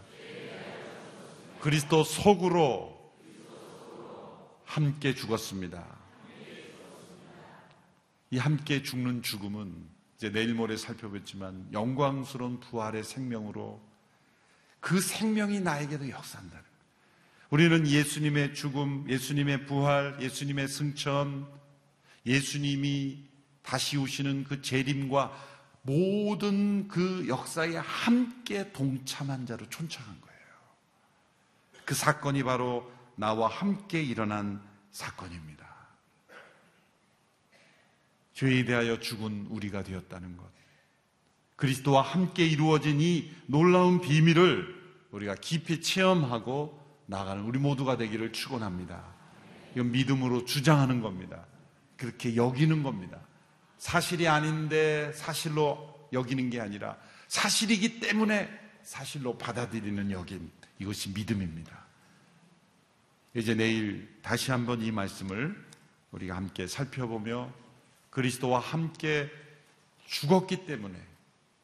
[1.60, 2.96] 그리스도 속으로
[4.64, 5.84] 함께 죽었습니다.
[8.30, 13.80] 이 함께 죽는 죽음은 이제 내일 모레 살펴보지만 영광스러운 부활의 생명으로
[14.80, 16.64] 그 생명이 나에게도 역사한다는.
[17.50, 21.46] 우리는 예수님의 죽음, 예수님의 부활, 예수님의 승천,
[22.24, 23.24] 예수님이
[23.62, 25.32] 다시 오시는 그 재림과
[25.82, 30.40] 모든 그 역사에 함께 동참한 자로 촌착한 거예요.
[31.84, 34.60] 그 사건이 바로 나와 함께 일어난
[34.90, 35.65] 사건입니다.
[38.36, 40.44] 죄에 대하여 죽은 우리가 되었다는 것.
[41.56, 44.76] 그리스도와 함께 이루어진 이 놀라운 비밀을
[45.10, 49.02] 우리가 깊이 체험하고 나가는 우리 모두가 되기를 축원합니다.
[49.72, 51.46] 이건 믿음으로 주장하는 겁니다.
[51.96, 53.20] 그렇게 여기는 겁니다.
[53.78, 58.50] 사실이 아닌데 사실로 여기는 게 아니라 사실이기 때문에
[58.82, 61.86] 사실로 받아들이는 여긴 이것이 믿음입니다.
[63.34, 65.56] 이제 내일 다시 한번 이 말씀을
[66.10, 67.50] 우리가 함께 살펴보며
[68.16, 69.30] 그리스도와 함께
[70.06, 70.98] 죽었기 때문에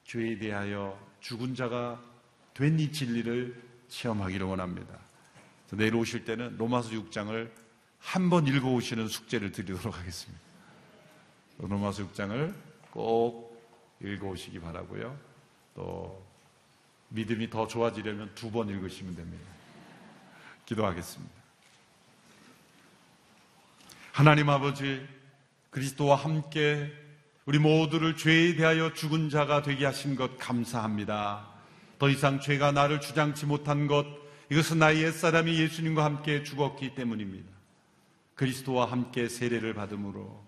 [0.05, 1.99] 죄에 대하여 죽은 자가
[2.53, 4.99] 된 이 진리를 체험하기를 원합니다.
[5.71, 7.51] 내일 오실 때는 로마서 6장을
[8.01, 10.43] 한 번 읽어 오시는 숙제를 드리도록 하겠습니다.
[11.57, 12.55] 로마서 6장을
[12.91, 13.59] 꼭
[14.03, 15.19] 읽어 오시기 바라고요.
[15.75, 16.23] 또
[17.09, 19.45] 믿음이 더 좋아지려면 두 번 읽으시면 됩니다.
[20.67, 21.33] 기도하겠습니다.
[24.13, 25.22] 하나님 아버지
[25.73, 26.93] 그리스도와 함께
[27.47, 31.49] 우리 모두를 죄에 대하여 죽은 자가 되게 하신 것 감사합니다.
[31.99, 34.05] 더 이상 죄가 나를 주장치 못한 것,
[34.51, 37.51] 이것은 나의 옛사람이 예수님과 함께 죽었기 때문입니다.
[38.35, 40.45] 그리스도와 함께 세례를 받음으로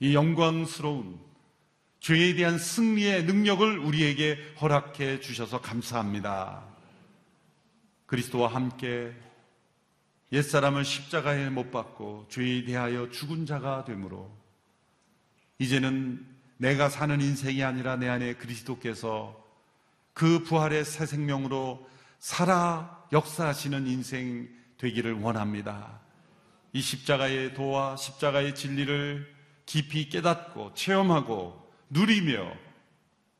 [0.00, 1.20] 이 영광스러운
[2.00, 6.64] 죄에 대한 승리의 능력을 우리에게 허락해 주셔서 감사합니다.
[8.06, 9.12] 그리스도와 함께
[10.32, 14.39] 옛사람을 십자가에 못 박고 죄에 대하여 죽은 자가 되므로
[15.60, 19.38] 이제는 내가 사는 인생이 아니라 내 안에 그리스도께서
[20.14, 21.88] 그 부활의 새 생명으로
[22.18, 24.48] 살아 역사하시는 인생
[24.78, 26.00] 되기를 원합니다.
[26.72, 29.32] 이 십자가의 도와 십자가의 진리를
[29.66, 32.52] 깊이 깨닫고 체험하고 누리며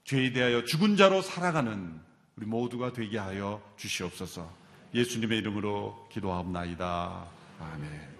[0.05, 2.01] 죄에 대하여 죽은 자로 살아가는
[2.37, 4.51] 우리 모두가 되게 하여 주시옵소서.
[4.95, 7.27] 예수님의 이름으로 기도하옵나이다.
[7.61, 8.20] 아멘.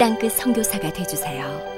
[0.00, 1.69] 땅끝 성교사가 되주세요